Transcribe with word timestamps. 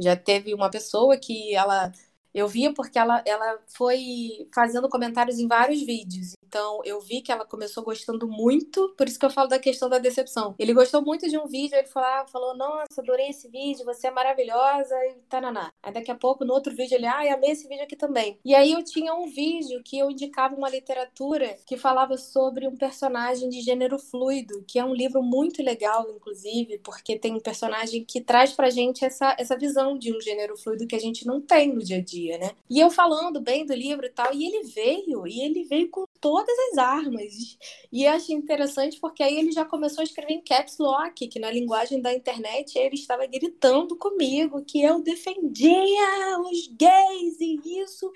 Já 0.00 0.16
teve 0.16 0.54
uma 0.54 0.70
pessoa 0.70 1.16
que 1.18 1.54
ela 1.54 1.92
eu 2.32 2.46
via 2.48 2.72
porque 2.72 2.98
ela, 2.98 3.22
ela 3.26 3.58
foi 3.68 4.48
fazendo 4.54 4.88
comentários 4.88 5.38
em 5.38 5.48
vários 5.48 5.82
vídeos. 5.84 6.34
Então, 6.50 6.80
eu 6.84 7.00
vi 7.00 7.20
que 7.20 7.30
ela 7.30 7.44
começou 7.44 7.84
gostando 7.84 8.26
muito, 8.26 8.92
por 8.98 9.06
isso 9.06 9.16
que 9.16 9.24
eu 9.24 9.30
falo 9.30 9.48
da 9.48 9.56
questão 9.56 9.88
da 9.88 9.98
decepção. 9.98 10.52
Ele 10.58 10.74
gostou 10.74 11.00
muito 11.00 11.28
de 11.28 11.38
um 11.38 11.46
vídeo, 11.46 11.76
ele 11.76 11.86
falou, 11.86 12.08
ah, 12.08 12.26
falou 12.26 12.56
nossa, 12.56 13.00
adorei 13.00 13.28
esse 13.28 13.48
vídeo, 13.48 13.84
você 13.84 14.08
é 14.08 14.10
maravilhosa, 14.10 14.96
e 15.06 15.14
tananá. 15.28 15.72
Aí 15.80 15.92
daqui 15.92 16.10
a 16.10 16.14
pouco, 16.16 16.44
no 16.44 16.52
outro 16.52 16.74
vídeo, 16.74 16.96
ele, 16.96 17.06
ah, 17.06 17.20
amei 17.32 17.52
esse 17.52 17.68
vídeo 17.68 17.84
aqui 17.84 17.94
também. 17.94 18.36
E 18.44 18.52
aí 18.52 18.72
eu 18.72 18.82
tinha 18.82 19.14
um 19.14 19.28
vídeo 19.28 19.80
que 19.84 19.96
eu 19.96 20.10
indicava 20.10 20.56
uma 20.56 20.68
literatura 20.68 21.56
que 21.64 21.76
falava 21.76 22.16
sobre 22.18 22.66
um 22.66 22.74
personagem 22.74 23.48
de 23.48 23.60
gênero 23.60 23.96
fluido, 23.96 24.64
que 24.66 24.80
é 24.80 24.84
um 24.84 24.92
livro 24.92 25.22
muito 25.22 25.62
legal, 25.62 26.10
inclusive, 26.10 26.78
porque 26.78 27.16
tem 27.16 27.32
um 27.32 27.40
personagem 27.40 28.04
que 28.04 28.20
traz 28.20 28.52
pra 28.52 28.70
gente 28.70 29.04
essa, 29.04 29.36
essa 29.38 29.56
visão 29.56 29.96
de 29.96 30.12
um 30.12 30.20
gênero 30.20 30.56
fluido 30.56 30.88
que 30.88 30.96
a 30.96 31.00
gente 31.00 31.24
não 31.24 31.40
tem 31.40 31.72
no 31.72 31.78
dia 31.78 31.98
a 31.98 32.02
dia, 32.02 32.38
né? 32.38 32.50
E 32.68 32.80
eu 32.80 32.90
falando 32.90 33.40
bem 33.40 33.64
do 33.64 33.72
livro 33.72 34.04
e 34.04 34.10
tal, 34.10 34.34
e 34.34 34.44
ele 34.44 34.64
veio, 34.64 35.28
e 35.28 35.42
ele 35.42 35.62
veio 35.62 35.88
com 35.88 36.04
todas 36.20 36.54
as 36.70 36.78
armas. 36.78 37.58
E 37.92 38.04
eu 38.04 38.12
achei 38.12 38.34
interessante 38.34 38.98
porque 39.00 39.22
aí 39.22 39.38
ele 39.38 39.52
já 39.52 39.64
começou 39.64 40.02
a 40.02 40.04
escrever 40.04 40.34
em 40.34 40.42
caps 40.42 40.78
lock, 40.78 41.26
que 41.28 41.38
na 41.40 41.50
linguagem 41.50 42.00
da 42.00 42.12
internet 42.12 42.78
ele 42.78 42.94
estava 42.94 43.26
gritando 43.26 43.96
comigo 43.96 44.64
que 44.64 44.82
eu 44.82 45.02
defendia 45.02 46.38
os 46.40 46.68
gays 46.68 47.40
e 47.40 47.80
isso. 47.82 48.12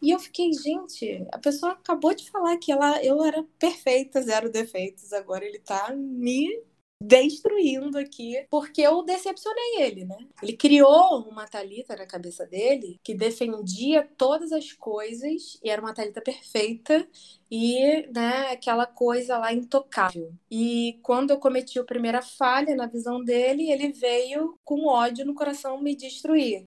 E 0.00 0.10
eu 0.10 0.18
fiquei, 0.18 0.52
gente, 0.52 1.24
a 1.32 1.38
pessoa 1.38 1.72
acabou 1.72 2.12
de 2.12 2.28
falar 2.28 2.56
que 2.56 2.72
ela, 2.72 3.02
eu 3.04 3.22
era 3.24 3.44
perfeita, 3.58 4.20
zero 4.20 4.50
defeitos, 4.50 5.12
agora 5.12 5.44
ele 5.44 5.60
tá 5.60 5.94
me 5.94 6.60
destruindo 7.02 7.98
aqui, 7.98 8.46
porque 8.50 8.80
eu 8.80 9.02
decepcionei 9.02 9.80
ele, 9.80 10.04
né? 10.04 10.16
Ele 10.42 10.54
criou 10.54 11.20
uma 11.28 11.46
Talita 11.46 11.96
na 11.96 12.06
cabeça 12.06 12.46
dele 12.46 12.98
que 13.02 13.14
defendia 13.14 14.08
todas 14.16 14.52
as 14.52 14.72
coisas 14.72 15.58
e 15.62 15.68
era 15.68 15.82
uma 15.82 15.94
Talita 15.94 16.20
perfeita 16.20 17.06
e, 17.50 18.06
né, 18.14 18.48
aquela 18.50 18.86
coisa 18.86 19.36
lá 19.36 19.52
intocável. 19.52 20.32
E 20.50 20.98
quando 21.02 21.30
eu 21.30 21.38
cometi 21.38 21.78
a 21.78 21.84
primeira 21.84 22.22
falha 22.22 22.74
na 22.74 22.86
visão 22.86 23.22
dele, 23.22 23.70
ele 23.70 23.92
veio 23.92 24.58
com 24.64 24.86
ódio 24.86 25.26
no 25.26 25.34
coração 25.34 25.82
me 25.82 25.94
destruir. 25.94 26.64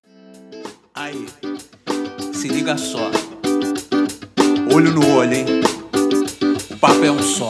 Aí, 0.94 1.26
se 2.34 2.48
liga 2.48 2.78
só. 2.78 3.10
Olho 4.74 4.92
no 4.92 5.16
olho, 5.16 5.34
hein? 5.34 5.46
O 6.72 6.78
papo 6.78 7.04
é 7.04 7.12
um 7.12 7.22
só. 7.22 7.50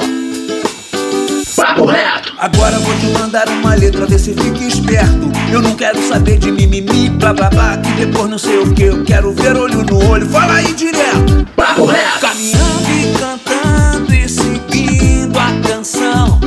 Papo 1.75 1.87
reto! 1.87 2.33
Agora 2.37 2.79
vou 2.79 2.95
te 2.99 3.07
mandar 3.07 3.49
uma 3.49 3.75
letra, 3.75 4.05
vê 4.05 4.17
se 4.17 4.33
fica 4.33 4.63
esperto. 4.63 5.29
Eu 5.51 5.61
não 5.61 5.75
quero 5.75 6.01
saber 6.07 6.37
de 6.37 6.49
mimimi, 6.49 7.09
blá 7.09 7.33
blá 7.33 7.49
blá, 7.49 7.77
que 7.77 7.91
depois 8.05 8.29
não 8.29 8.37
sei 8.37 8.59
o 8.59 8.73
que. 8.73 8.83
Eu 8.83 9.03
quero 9.03 9.33
ver 9.33 9.57
olho 9.57 9.83
no 9.83 10.09
olho, 10.09 10.25
fala 10.29 10.53
aí 10.53 10.73
direto. 10.73 11.45
Papo 11.53 11.85
reto! 11.85 12.21
Caminhando 12.21 12.89
e 12.89 13.19
cantando 13.19 14.15
e 14.15 14.29
seguindo 14.29 15.37
a 15.37 15.67
canção. 15.67 16.39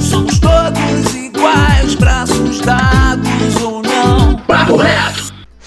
Somos 0.00 0.40
todos 0.40 1.14
iguais, 1.14 1.94
braços 1.94 2.60
dados 2.60 3.62
ou 3.62 3.82
não. 3.82 4.36
Papo 4.48 4.76
reto! 4.78 5.15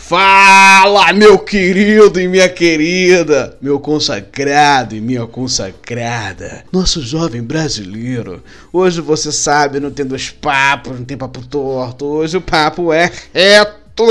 Fala, 0.09 1.13
meu 1.13 1.37
querido 1.37 2.19
e 2.19 2.27
minha 2.27 2.49
querida, 2.49 3.55
meu 3.61 3.79
consagrado 3.79 4.95
e 4.95 4.99
minha 4.99 5.27
consagrada, 5.27 6.63
nosso 6.71 6.99
jovem 7.03 7.43
brasileiro. 7.43 8.43
Hoje 8.73 9.01
você 9.01 9.31
sabe, 9.31 9.79
não 9.79 9.91
tem 9.91 10.03
dois 10.03 10.31
papos, 10.31 10.97
não 10.97 11.05
tem 11.05 11.15
papo 11.15 11.45
torto, 11.45 12.05
hoje 12.05 12.37
o 12.37 12.41
papo 12.41 12.91
é 12.91 13.11
reto 13.31 14.03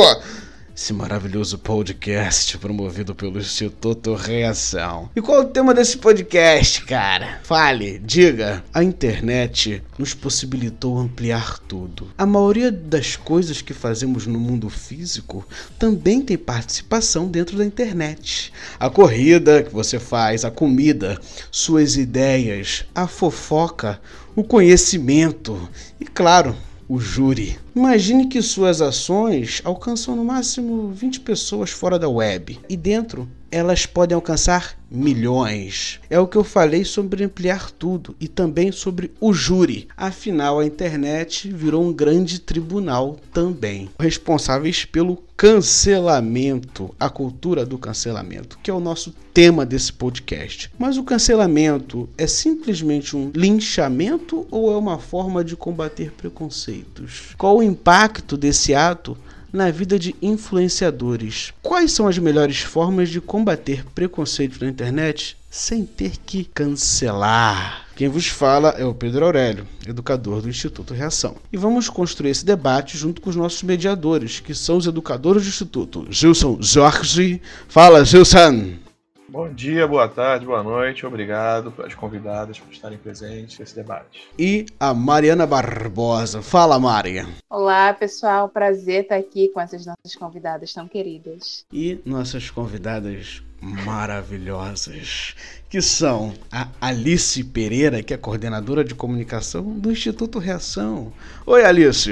esse 0.78 0.92
maravilhoso 0.92 1.58
podcast 1.58 2.56
promovido 2.56 3.12
pelo 3.12 3.40
Instituto 3.40 4.14
Reação. 4.14 5.10
E 5.16 5.20
qual 5.20 5.38
é 5.38 5.40
o 5.40 5.48
tema 5.48 5.74
desse 5.74 5.98
podcast, 5.98 6.84
cara? 6.84 7.40
Fale, 7.42 7.98
diga. 7.98 8.62
A 8.72 8.84
internet 8.84 9.82
nos 9.98 10.14
possibilitou 10.14 10.96
ampliar 10.96 11.58
tudo. 11.58 12.06
A 12.16 12.24
maioria 12.24 12.70
das 12.70 13.16
coisas 13.16 13.60
que 13.60 13.74
fazemos 13.74 14.24
no 14.24 14.38
mundo 14.38 14.70
físico 14.70 15.44
também 15.80 16.22
tem 16.22 16.38
participação 16.38 17.26
dentro 17.26 17.58
da 17.58 17.66
internet. 17.66 18.52
A 18.78 18.88
corrida 18.88 19.64
que 19.64 19.74
você 19.74 19.98
faz, 19.98 20.44
a 20.44 20.50
comida, 20.50 21.20
suas 21.50 21.96
ideias, 21.96 22.84
a 22.94 23.08
fofoca, 23.08 24.00
o 24.36 24.44
conhecimento 24.44 25.68
e, 25.98 26.04
claro, 26.04 26.54
o 26.88 26.98
júri. 26.98 27.58
Imagine 27.76 28.26
que 28.26 28.40
suas 28.40 28.80
ações 28.80 29.60
alcançam 29.64 30.16
no 30.16 30.24
máximo 30.24 30.90
20 30.90 31.20
pessoas 31.20 31.70
fora 31.70 31.98
da 31.98 32.08
web 32.08 32.58
e 32.68 32.76
dentro 32.76 33.28
elas 33.50 33.86
podem 33.86 34.14
alcançar 34.14 34.76
milhões. 34.90 36.00
É 36.08 36.18
o 36.18 36.26
que 36.26 36.36
eu 36.36 36.44
falei 36.44 36.84
sobre 36.84 37.24
ampliar 37.24 37.70
tudo 37.70 38.16
e 38.20 38.26
também 38.26 38.72
sobre 38.72 39.12
o 39.20 39.32
júri. 39.32 39.88
Afinal, 39.96 40.60
a 40.60 40.66
internet 40.66 41.50
virou 41.50 41.84
um 41.84 41.92
grande 41.92 42.40
tribunal 42.40 43.16
também, 43.32 43.90
responsáveis 43.98 44.84
pelo 44.84 45.22
cancelamento, 45.36 46.92
a 46.98 47.08
cultura 47.08 47.64
do 47.64 47.78
cancelamento, 47.78 48.58
que 48.62 48.70
é 48.70 48.74
o 48.74 48.80
nosso 48.80 49.14
tema 49.32 49.64
desse 49.64 49.92
podcast. 49.92 50.70
Mas 50.76 50.96
o 50.96 51.04
cancelamento 51.04 52.08
é 52.18 52.26
simplesmente 52.26 53.16
um 53.16 53.30
linchamento 53.34 54.48
ou 54.50 54.72
é 54.72 54.76
uma 54.76 54.98
forma 54.98 55.44
de 55.44 55.54
combater 55.54 56.10
preconceitos? 56.10 57.34
Qual 57.38 57.58
o 57.58 57.62
impacto 57.62 58.36
desse 58.36 58.74
ato 58.74 59.16
na 59.52 59.70
vida 59.70 59.98
de 59.98 60.14
influenciadores. 60.20 61.52
Quais 61.62 61.92
são 61.92 62.06
as 62.06 62.18
melhores 62.18 62.60
formas 62.60 63.08
de 63.08 63.20
combater 63.20 63.84
preconceito 63.94 64.62
na 64.62 64.70
internet 64.70 65.36
sem 65.50 65.84
ter 65.84 66.12
que 66.24 66.44
cancelar? 66.44 67.86
Quem 67.96 68.08
vos 68.08 68.28
fala 68.28 68.70
é 68.78 68.84
o 68.84 68.94
Pedro 68.94 69.24
Aurélio, 69.24 69.66
educador 69.86 70.40
do 70.40 70.48
Instituto 70.48 70.94
Reação. 70.94 71.36
E 71.52 71.56
vamos 71.56 71.88
construir 71.88 72.30
esse 72.30 72.44
debate 72.44 72.96
junto 72.96 73.20
com 73.20 73.28
os 73.28 73.36
nossos 73.36 73.62
mediadores, 73.62 74.38
que 74.38 74.54
são 74.54 74.76
os 74.76 74.86
educadores 74.86 75.42
do 75.42 75.48
Instituto. 75.48 76.06
Gilson 76.08 76.58
Jorge. 76.60 77.42
Fala, 77.68 78.04
Gilson! 78.04 78.87
Bom 79.30 79.52
dia, 79.52 79.86
boa 79.86 80.08
tarde, 80.08 80.46
boa 80.46 80.62
noite. 80.62 81.04
Obrigado 81.04 81.74
às 81.84 81.94
convidadas 81.94 82.58
por 82.58 82.72
estarem 82.72 82.96
presentes 82.96 83.58
nesse 83.58 83.76
debate. 83.76 84.26
E 84.38 84.64
a 84.80 84.94
Mariana 84.94 85.46
Barbosa. 85.46 86.40
Fala, 86.40 86.78
Maria. 86.78 87.26
Olá, 87.50 87.92
pessoal. 87.92 88.48
Prazer 88.48 89.02
estar 89.02 89.16
aqui 89.16 89.48
com 89.48 89.60
essas 89.60 89.84
nossas 89.84 90.16
convidadas 90.18 90.72
tão 90.72 90.88
queridas. 90.88 91.66
E 91.70 92.00
nossas 92.06 92.48
convidadas 92.50 93.42
maravilhosas, 93.60 95.34
que 95.68 95.82
são 95.82 96.32
a 96.50 96.68
Alice 96.80 97.42
Pereira, 97.44 98.02
que 98.02 98.14
é 98.14 98.16
coordenadora 98.16 98.84
de 98.84 98.94
comunicação 98.94 99.62
do 99.78 99.90
Instituto 99.90 100.38
Reação. 100.38 101.12
Oi, 101.44 101.64
Alice. 101.64 102.10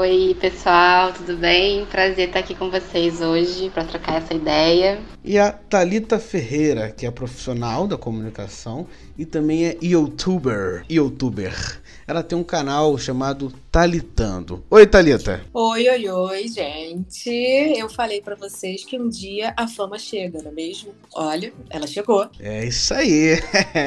Oi, 0.00 0.36
pessoal, 0.40 1.12
tudo 1.12 1.36
bem? 1.36 1.84
Prazer 1.86 2.28
estar 2.28 2.40
aqui 2.40 2.54
com 2.54 2.70
vocês 2.70 3.20
hoje 3.20 3.70
para 3.70 3.84
trocar 3.84 4.22
essa 4.22 4.32
ideia. 4.32 5.00
E 5.24 5.38
a 5.38 5.52
Talita 5.52 6.18
Ferreira, 6.18 6.90
que 6.90 7.04
é 7.04 7.10
profissional 7.10 7.86
da 7.86 7.98
comunicação 7.98 8.86
e 9.18 9.26
também 9.26 9.66
é 9.66 9.76
youtuber, 9.82 10.84
youtuber 10.88 11.79
ela 12.10 12.24
tem 12.24 12.36
um 12.36 12.42
canal 12.42 12.98
chamado 12.98 13.52
Talitando. 13.70 14.64
Oi, 14.68 14.84
Talita. 14.84 15.42
Oi, 15.54 15.88
oi, 15.88 16.08
oi, 16.08 16.48
gente. 16.48 17.30
Eu 17.78 17.88
falei 17.88 18.20
para 18.20 18.34
vocês 18.34 18.84
que 18.84 18.98
um 18.98 19.08
dia 19.08 19.54
a 19.56 19.68
fama 19.68 19.96
chega, 19.96 20.42
não 20.42 20.50
é 20.50 20.54
mesmo? 20.54 20.92
Olha, 21.14 21.52
ela 21.70 21.86
chegou. 21.86 22.28
É 22.40 22.66
isso 22.66 22.92
aí. 22.92 23.38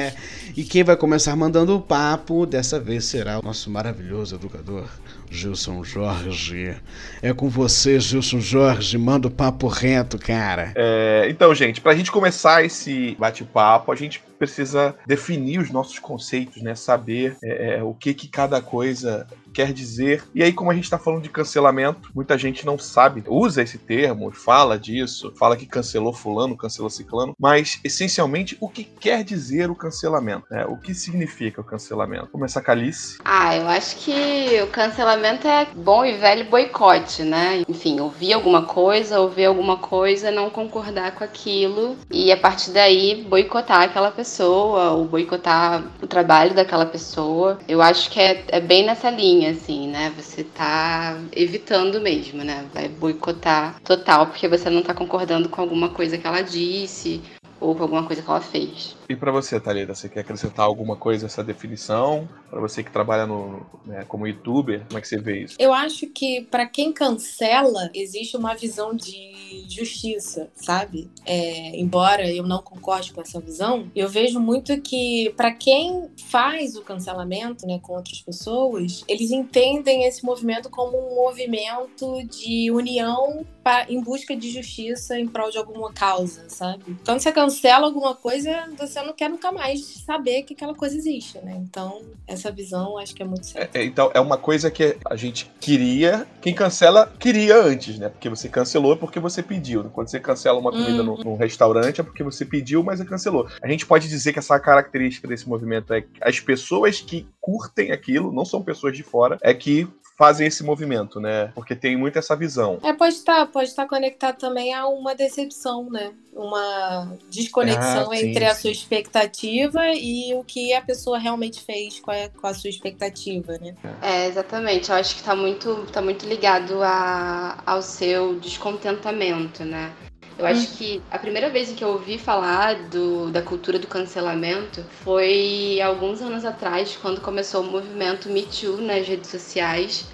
e 0.56 0.64
quem 0.64 0.82
vai 0.82 0.96
começar 0.96 1.36
mandando 1.36 1.76
o 1.76 1.82
papo 1.82 2.46
dessa 2.46 2.80
vez 2.80 3.04
será 3.04 3.38
o 3.38 3.42
nosso 3.42 3.68
maravilhoso 3.68 4.36
educador, 4.36 4.88
Gilson 5.34 5.82
Jorge. 5.82 6.76
É 7.20 7.34
com 7.34 7.48
você, 7.48 7.98
Gilson 7.98 8.38
Jorge. 8.38 8.96
Manda 8.96 9.28
o 9.28 9.30
papo 9.30 9.66
reto, 9.66 10.16
cara. 10.18 10.72
É, 10.76 11.26
então, 11.28 11.52
gente, 11.54 11.80
pra 11.80 11.94
gente 11.94 12.12
começar 12.12 12.64
esse 12.64 13.16
bate-papo, 13.18 13.90
a 13.90 13.96
gente 13.96 14.22
precisa 14.38 14.94
definir 15.06 15.58
os 15.58 15.70
nossos 15.70 15.98
conceitos, 15.98 16.62
né? 16.62 16.74
Saber 16.74 17.36
é, 17.42 17.78
é 17.78 17.82
o 17.82 17.94
que, 17.94 18.14
que 18.14 18.28
cada 18.28 18.60
coisa 18.60 19.26
quer 19.54 19.72
dizer. 19.72 20.24
E 20.34 20.42
aí, 20.42 20.52
como 20.52 20.70
a 20.70 20.74
gente 20.74 20.84
está 20.84 20.98
falando 20.98 21.22
de 21.22 21.28
cancelamento, 21.28 22.10
muita 22.14 22.36
gente 22.36 22.66
não 22.66 22.76
sabe, 22.76 23.22
usa 23.26 23.62
esse 23.62 23.78
termo, 23.78 24.30
fala 24.32 24.78
disso, 24.78 25.32
fala 25.38 25.56
que 25.56 25.64
cancelou 25.64 26.12
fulano, 26.12 26.56
cancelou 26.56 26.90
ciclano, 26.90 27.34
mas 27.38 27.80
essencialmente 27.84 28.56
o 28.60 28.68
que 28.68 28.84
quer 28.84 29.22
dizer 29.22 29.70
o 29.70 29.76
cancelamento? 29.76 30.46
Né? 30.50 30.66
O 30.66 30.76
que 30.76 30.92
significa 30.92 31.60
o 31.60 31.64
cancelamento? 31.64 32.26
Começar 32.26 32.60
com 32.60 32.70
a 32.70 32.74
Alice. 32.74 33.18
Ah, 33.24 33.56
eu 33.56 33.68
acho 33.68 33.96
que 33.96 34.60
o 34.62 34.66
cancelamento 34.66 35.23
é 35.26 35.66
bom 35.74 36.04
e 36.04 36.12
velho 36.12 36.44
boicote, 36.46 37.22
né? 37.22 37.62
Enfim, 37.68 38.00
ouvir 38.00 38.32
alguma 38.32 38.62
coisa, 38.62 39.20
ouvir 39.20 39.46
alguma 39.46 39.76
coisa, 39.76 40.30
não 40.30 40.50
concordar 40.50 41.12
com 41.12 41.24
aquilo 41.24 41.96
e 42.10 42.30
a 42.30 42.36
partir 42.36 42.70
daí 42.70 43.24
boicotar 43.28 43.82
aquela 43.82 44.10
pessoa 44.10 44.90
ou 44.90 45.04
boicotar 45.04 45.82
o 46.02 46.06
trabalho 46.06 46.54
daquela 46.54 46.86
pessoa. 46.86 47.58
Eu 47.66 47.80
acho 47.80 48.10
que 48.10 48.20
é, 48.20 48.44
é 48.48 48.60
bem 48.60 48.84
nessa 48.84 49.10
linha 49.10 49.50
assim, 49.52 49.88
né? 49.88 50.12
Você 50.16 50.44
tá 50.44 51.18
evitando 51.32 52.00
mesmo, 52.00 52.44
né? 52.44 52.66
Vai 52.72 52.88
boicotar 52.88 53.80
total, 53.82 54.26
porque 54.26 54.48
você 54.48 54.68
não 54.68 54.82
tá 54.82 54.92
concordando 54.92 55.48
com 55.48 55.60
alguma 55.60 55.88
coisa 55.88 56.18
que 56.18 56.26
ela 56.26 56.42
disse 56.42 57.22
ou 57.60 57.74
com 57.74 57.82
alguma 57.82 58.02
coisa 58.02 58.20
que 58.20 58.28
ela 58.28 58.40
fez. 58.40 58.96
E 59.08 59.14
para 59.14 59.30
você, 59.30 59.60
Thalita, 59.60 59.94
você 59.94 60.08
quer 60.08 60.20
acrescentar 60.20 60.64
alguma 60.64 60.96
coisa 60.96 61.26
a 61.26 61.28
essa 61.28 61.44
definição? 61.44 62.28
Para 62.50 62.60
você 62.60 62.82
que 62.82 62.90
trabalha 62.90 63.26
no, 63.26 63.66
né, 63.84 64.04
como 64.08 64.26
youtuber, 64.26 64.84
como 64.86 64.98
é 64.98 65.00
que 65.00 65.08
você 65.08 65.18
vê 65.18 65.42
isso? 65.42 65.56
Eu 65.58 65.72
acho 65.72 66.06
que 66.06 66.42
para 66.42 66.66
quem 66.66 66.92
cancela, 66.92 67.90
existe 67.92 68.36
uma 68.36 68.54
visão 68.54 68.94
de 68.94 69.66
justiça, 69.68 70.50
sabe? 70.54 71.10
É, 71.26 71.78
embora 71.78 72.30
eu 72.30 72.46
não 72.46 72.62
concorde 72.62 73.12
com 73.12 73.20
essa 73.20 73.40
visão, 73.40 73.90
eu 73.94 74.08
vejo 74.08 74.40
muito 74.40 74.80
que 74.80 75.32
para 75.36 75.52
quem 75.52 76.10
faz 76.30 76.76
o 76.76 76.82
cancelamento 76.82 77.66
né, 77.66 77.78
com 77.82 77.94
outras 77.94 78.20
pessoas, 78.20 79.04
eles 79.06 79.30
entendem 79.30 80.04
esse 80.04 80.24
movimento 80.24 80.70
como 80.70 80.96
um 80.96 81.14
movimento 81.16 82.22
de 82.24 82.70
união 82.70 83.44
pra, 83.62 83.86
em 83.88 84.00
busca 84.00 84.36
de 84.36 84.50
justiça 84.50 85.18
em 85.18 85.26
prol 85.26 85.50
de 85.50 85.58
alguma 85.58 85.92
causa, 85.92 86.48
sabe? 86.48 86.96
Quando 87.04 87.20
você 87.20 87.32
cancela 87.32 87.86
alguma 87.86 88.14
coisa, 88.14 88.68
você 88.78 88.93
não 89.02 89.12
quer 89.12 89.28
nunca 89.28 89.50
mais 89.50 89.84
saber 90.04 90.42
que 90.42 90.54
aquela 90.54 90.74
coisa 90.74 90.96
existe, 90.96 91.38
né? 91.38 91.54
Então, 91.56 92.02
essa 92.26 92.50
visão 92.50 92.98
acho 92.98 93.14
que 93.14 93.22
é 93.22 93.26
muito 93.26 93.46
certa. 93.46 93.78
É, 93.78 93.84
então, 93.84 94.10
é 94.14 94.20
uma 94.20 94.36
coisa 94.36 94.70
que 94.70 94.96
a 95.08 95.16
gente 95.16 95.50
queria, 95.60 96.26
quem 96.40 96.54
cancela 96.54 97.12
queria 97.18 97.60
antes, 97.60 97.98
né? 97.98 98.08
Porque 98.08 98.28
você 98.28 98.48
cancelou 98.48 98.96
porque 98.96 99.18
você 99.18 99.42
pediu. 99.42 99.84
Quando 99.84 100.08
você 100.08 100.20
cancela 100.20 100.58
uma 100.58 100.70
comida 100.70 101.02
uhum. 101.02 101.16
num, 101.22 101.36
restaurante 101.36 102.00
é 102.00 102.04
porque 102.04 102.22
você 102.22 102.44
pediu, 102.44 102.82
mas 102.82 102.98
você 102.98 103.04
cancelou. 103.04 103.48
A 103.62 103.68
gente 103.68 103.86
pode 103.86 104.08
dizer 104.08 104.32
que 104.32 104.38
essa 104.38 104.58
característica 104.58 105.26
desse 105.26 105.48
movimento 105.48 105.92
é 105.92 106.02
que 106.02 106.08
as 106.20 106.40
pessoas 106.40 107.00
que 107.00 107.26
curtem 107.40 107.92
aquilo, 107.92 108.32
não 108.32 108.44
são 108.44 108.62
pessoas 108.62 108.96
de 108.96 109.02
fora, 109.02 109.38
é 109.42 109.52
que 109.52 109.88
fazem 110.16 110.46
esse 110.46 110.62
movimento, 110.62 111.20
né? 111.20 111.50
Porque 111.54 111.74
tem 111.74 111.96
muito 111.96 112.18
essa 112.18 112.36
visão. 112.36 112.78
É, 112.82 112.92
pode 112.92 113.14
estar, 113.14 113.46
pode 113.46 113.68
estar 113.68 113.86
conectado 113.86 114.38
também 114.38 114.72
a 114.72 114.86
uma 114.86 115.14
decepção, 115.14 115.90
né? 115.90 116.12
Uma 116.32 117.16
desconexão 117.30 118.10
ah, 118.10 118.16
sim, 118.16 118.28
entre 118.28 118.44
a 118.44 118.54
sua 118.54 118.70
expectativa 118.70 119.80
e 119.94 120.34
o 120.34 120.44
que 120.44 120.72
a 120.72 120.82
pessoa 120.82 121.18
realmente 121.18 121.62
fez 121.62 122.00
com 122.00 122.10
a, 122.10 122.28
com 122.28 122.46
a 122.46 122.54
sua 122.54 122.70
expectativa, 122.70 123.58
né? 123.58 123.74
É, 124.02 124.26
exatamente. 124.26 124.90
Eu 124.90 124.96
acho 124.96 125.14
que 125.14 125.20
está 125.20 125.34
muito, 125.34 125.86
tá 125.92 126.00
muito 126.00 126.26
ligado 126.26 126.82
a, 126.82 127.62
ao 127.66 127.82
seu 127.82 128.38
descontentamento, 128.38 129.64
né? 129.64 129.92
Eu 130.38 130.46
acho 130.46 130.62
hum. 130.62 130.76
que 130.76 131.02
a 131.10 131.18
primeira 131.18 131.48
vez 131.48 131.70
que 131.70 131.84
eu 131.84 131.88
ouvi 131.88 132.18
falar 132.18 132.74
do, 132.88 133.30
da 133.30 133.40
cultura 133.40 133.78
do 133.78 133.86
cancelamento 133.86 134.84
foi 135.04 135.80
alguns 135.80 136.20
anos 136.20 136.44
atrás, 136.44 136.98
quando 137.00 137.20
começou 137.20 137.62
o 137.62 137.70
movimento 137.70 138.28
Me 138.28 138.42
Too 138.42 138.80
nas 138.80 139.06
redes 139.06 139.30
sociais, 139.30 140.06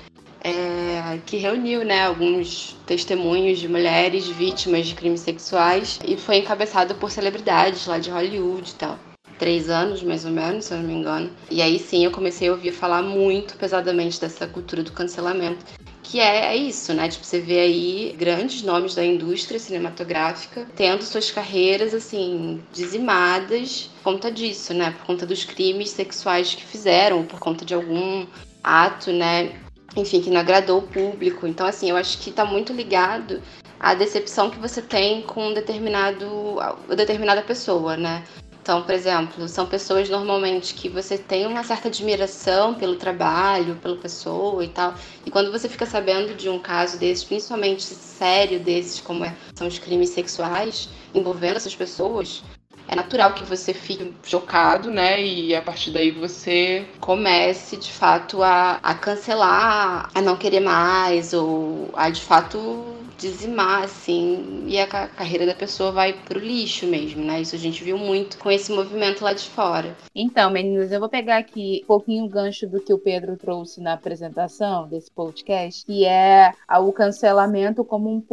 é, 0.42 1.18
que 1.26 1.36
reuniu 1.36 1.84
né, 1.84 2.02
alguns 2.02 2.76
testemunhos 2.86 3.58
de 3.58 3.68
mulheres 3.68 4.26
vítimas 4.26 4.86
de 4.86 4.94
crimes 4.94 5.20
sexuais 5.20 5.98
e 6.06 6.16
foi 6.16 6.36
encabeçado 6.36 6.94
por 6.94 7.10
celebridades 7.10 7.86
lá 7.86 7.98
de 7.98 8.10
Hollywood 8.10 8.70
e 8.70 8.74
tal. 8.74 8.98
Três 9.38 9.70
anos, 9.70 10.02
mais 10.02 10.26
ou 10.26 10.30
menos, 10.30 10.66
se 10.66 10.74
eu 10.74 10.78
não 10.78 10.84
me 10.84 10.94
engano. 10.94 11.30
E 11.50 11.62
aí 11.62 11.78
sim 11.78 12.04
eu 12.04 12.10
comecei 12.10 12.48
a 12.48 12.52
ouvir 12.52 12.72
falar 12.72 13.00
muito 13.00 13.56
pesadamente 13.56 14.20
dessa 14.20 14.46
cultura 14.46 14.82
do 14.82 14.92
cancelamento 14.92 15.64
que 16.10 16.18
é, 16.18 16.46
é, 16.46 16.56
isso, 16.56 16.92
né? 16.92 17.08
Tipo, 17.08 17.24
você 17.24 17.38
vê 17.38 17.60
aí 17.60 18.16
grandes 18.18 18.62
nomes 18.62 18.96
da 18.96 19.04
indústria 19.04 19.60
cinematográfica 19.60 20.66
tendo 20.74 21.04
suas 21.04 21.30
carreiras, 21.30 21.94
assim, 21.94 22.60
dizimadas 22.72 23.88
por 24.02 24.14
conta 24.14 24.28
disso, 24.28 24.74
né? 24.74 24.90
Por 24.90 25.06
conta 25.06 25.24
dos 25.24 25.44
crimes 25.44 25.90
sexuais 25.90 26.52
que 26.52 26.64
fizeram, 26.64 27.24
por 27.24 27.38
conta 27.38 27.64
de 27.64 27.74
algum 27.74 28.26
ato, 28.62 29.12
né? 29.12 29.52
Enfim, 29.96 30.20
que 30.20 30.30
não 30.30 30.40
agradou 30.40 30.80
o 30.80 30.82
público. 30.88 31.46
Então, 31.46 31.64
assim, 31.64 31.90
eu 31.90 31.96
acho 31.96 32.18
que 32.18 32.32
tá 32.32 32.44
muito 32.44 32.72
ligado 32.72 33.40
à 33.78 33.94
decepção 33.94 34.50
que 34.50 34.58
você 34.58 34.82
tem 34.82 35.22
com 35.22 35.50
um 35.50 35.54
determinado, 35.54 36.56
determinada 36.88 37.40
pessoa, 37.42 37.96
né? 37.96 38.24
Então, 38.62 38.82
por 38.82 38.94
exemplo, 38.94 39.48
são 39.48 39.66
pessoas 39.66 40.10
normalmente 40.10 40.74
que 40.74 40.88
você 40.88 41.16
tem 41.16 41.46
uma 41.46 41.64
certa 41.64 41.88
admiração 41.88 42.74
pelo 42.74 42.96
trabalho, 42.96 43.76
pela 43.76 43.96
pessoa 43.96 44.62
e 44.62 44.68
tal. 44.68 44.94
E 45.24 45.30
quando 45.30 45.50
você 45.50 45.68
fica 45.68 45.86
sabendo 45.86 46.34
de 46.34 46.48
um 46.48 46.58
caso 46.58 46.98
desses, 46.98 47.24
principalmente 47.24 47.82
sério 47.82 48.60
desses, 48.60 49.00
como 49.00 49.24
é, 49.24 49.34
são 49.54 49.66
os 49.66 49.78
crimes 49.78 50.10
sexuais 50.10 50.90
envolvendo 51.14 51.56
essas 51.56 51.74
pessoas, 51.74 52.42
é 52.90 52.96
natural 52.96 53.34
que 53.34 53.44
você 53.44 53.72
fique 53.72 54.12
chocado, 54.24 54.90
né? 54.90 55.22
E 55.22 55.54
a 55.54 55.62
partir 55.62 55.92
daí 55.92 56.10
você 56.10 56.84
comece 56.98 57.76
de 57.76 57.90
fato 57.90 58.42
a, 58.42 58.80
a 58.82 58.94
cancelar, 58.94 60.10
a 60.12 60.20
não 60.20 60.36
querer 60.36 60.58
mais, 60.58 61.32
ou 61.32 61.88
a 61.94 62.10
de 62.10 62.20
fato 62.20 62.98
dizimar, 63.16 63.84
assim, 63.84 64.64
e 64.66 64.80
a 64.80 64.86
carreira 64.86 65.44
da 65.44 65.54
pessoa 65.54 65.92
vai 65.92 66.14
pro 66.14 66.38
lixo 66.38 66.86
mesmo, 66.86 67.22
né? 67.22 67.40
Isso 67.40 67.54
a 67.54 67.58
gente 67.58 67.84
viu 67.84 67.98
muito 67.98 68.38
com 68.38 68.50
esse 68.50 68.72
movimento 68.72 69.22
lá 69.22 69.34
de 69.34 69.44
fora. 69.44 69.94
Então, 70.14 70.50
meninas, 70.50 70.90
eu 70.90 70.98
vou 70.98 71.08
pegar 71.08 71.36
aqui 71.36 71.82
um 71.84 71.86
pouquinho 71.86 72.24
o 72.24 72.28
gancho 72.28 72.66
do 72.66 72.80
que 72.80 72.94
o 72.94 72.98
Pedro 72.98 73.36
trouxe 73.36 73.80
na 73.80 73.92
apresentação 73.92 74.88
desse 74.88 75.10
podcast, 75.10 75.84
que 75.84 76.06
é 76.06 76.54
o 76.80 76.90
cancelamento 76.92 77.84
como 77.84 78.10
um 78.10 78.24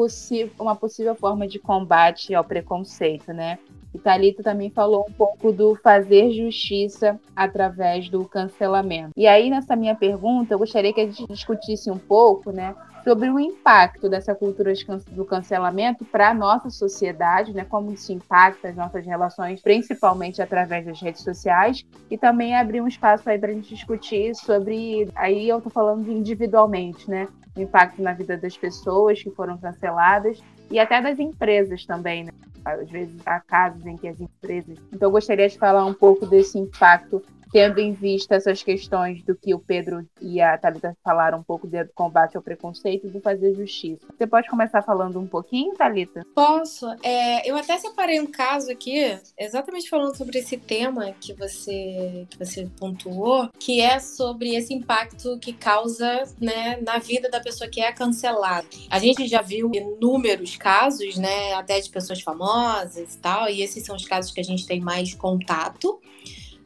uma 0.58 0.76
possível 0.76 1.16
forma 1.16 1.48
de 1.48 1.60
combate 1.60 2.34
ao 2.34 2.44
preconceito, 2.44 3.34
né? 3.34 3.60
E 3.98 4.00
Thalita 4.00 4.44
também 4.44 4.70
falou 4.70 5.06
um 5.10 5.12
pouco 5.12 5.52
do 5.52 5.76
fazer 5.76 6.32
justiça 6.32 7.20
através 7.36 8.08
do 8.10 8.24
cancelamento. 8.26 9.12
E 9.18 9.26
aí, 9.26 9.50
nessa 9.50 9.76
minha 9.76 9.96
pergunta, 9.96 10.54
eu 10.54 10.60
gostaria 10.60 10.94
que 10.94 11.02
a 11.02 11.06
gente 11.06 11.26
discutisse 11.26 11.90
um 11.90 11.98
pouco, 11.98 12.52
né, 12.52 12.76
sobre 13.04 13.30
o 13.32 13.40
impacto 13.40 14.08
dessa 14.08 14.36
cultura 14.36 14.72
do 15.12 15.26
cancelamento 15.26 16.06
para 16.06 16.30
a 16.30 16.34
nossa 16.34 16.70
sociedade, 16.70 17.54
né? 17.54 17.66
Como 17.68 17.92
isso 17.92 18.12
impacta 18.14 18.68
as 18.68 18.76
nossas 18.76 19.04
relações, 19.04 19.62
principalmente 19.62 20.42
através 20.42 20.86
das 20.86 21.02
redes 21.02 21.24
sociais, 21.24 21.84
e 22.12 22.18
também 22.18 22.56
abrir 22.56 22.82
um 22.82 22.88
espaço 22.88 23.28
aí 23.28 23.40
para 23.40 23.50
a 23.50 23.54
gente 23.54 23.74
discutir 23.74 24.36
sobre. 24.36 25.10
Aí 25.16 25.50
eu 25.50 25.58
estou 25.58 25.72
falando 25.72 26.12
individualmente, 26.12 27.10
né? 27.10 27.28
O 27.56 27.62
impacto 27.62 28.00
na 28.02 28.14
vida 28.14 28.38
das 28.38 28.56
pessoas 28.56 29.24
que 29.24 29.32
foram 29.32 29.58
canceladas 29.58 30.40
e 30.70 30.78
até 30.78 31.02
das 31.02 31.18
empresas 31.18 31.84
também, 31.86 32.26
né? 32.26 32.32
Às 32.74 32.90
vezes 32.90 33.16
há 33.26 33.40
casos 33.40 33.86
em 33.86 33.96
que 33.96 34.08
as 34.08 34.20
empresas. 34.20 34.78
Então, 34.92 35.08
eu 35.08 35.12
gostaria 35.12 35.48
de 35.48 35.58
falar 35.58 35.86
um 35.86 35.94
pouco 35.94 36.26
desse 36.26 36.58
impacto 36.58 37.24
tendo 37.52 37.80
em 37.80 37.94
vista 37.94 38.36
essas 38.36 38.64
questões 38.64 39.24
do 39.24 39.36
que 39.36 39.54
o 39.54 39.60
Pedro 39.60 40.06
e 40.22 40.42
a 40.42 40.58
Thalita 40.58 40.96
falaram 41.04 41.40
um 41.40 41.44
pouco 41.44 41.68
do 41.68 41.78
combate 41.94 42.36
ao 42.36 42.44
preconceito 42.44 43.08
e 43.08 43.10
do 43.10 43.22
fazer 43.22 43.54
justiça. 43.54 44.06
Você 44.18 44.28
pode 44.28 44.50
começar 44.50 44.82
falando 44.82 45.20
um 45.20 45.28
pouquinho, 45.28 45.74
Thalita? 45.76 46.26
Posso. 46.34 46.88
É, 47.04 47.50
eu 47.50 47.56
até 47.56 47.78
separei 47.78 48.20
um 48.20 48.28
caso 48.28 48.72
aqui, 48.72 49.18
exatamente 49.38 49.90
falando 49.90 50.16
sobre 50.16 50.40
esse 50.40 50.58
tema 50.58 51.12
que 51.20 51.34
você, 51.34 52.26
que 52.30 52.38
você 52.38 52.70
pontuou, 52.80 53.50
que 53.60 53.82
é 53.82 54.00
sobre 54.00 54.56
esse 54.56 54.74
impacto 54.74 55.38
que 55.40 55.54
causa 55.54 56.24
né, 56.40 56.78
na 56.82 56.98
vida 56.98 57.30
da 57.30 57.40
pessoa 57.40 57.70
que 57.70 57.82
é 57.82 57.92
cancelada. 57.92 58.68
A 58.90 59.00
gente 59.00 59.28
já 59.28 59.42
viu 59.42 59.72
inúmeros 59.74 60.56
casos, 60.56 61.18
né, 61.18 61.54
até 61.54 61.80
de 61.80 61.90
pessoas 61.90 62.22
famosas 62.22 63.16
e 63.16 63.18
tal, 63.20 63.50
e 63.50 63.62
esses 63.62 63.86
são 63.86 63.96
os 63.96 64.06
casos 64.06 64.32
que 64.32 64.40
a 64.40 64.44
gente 64.44 64.66
tem 64.66 64.80
mais 64.80 65.14
contato. 65.14 66.00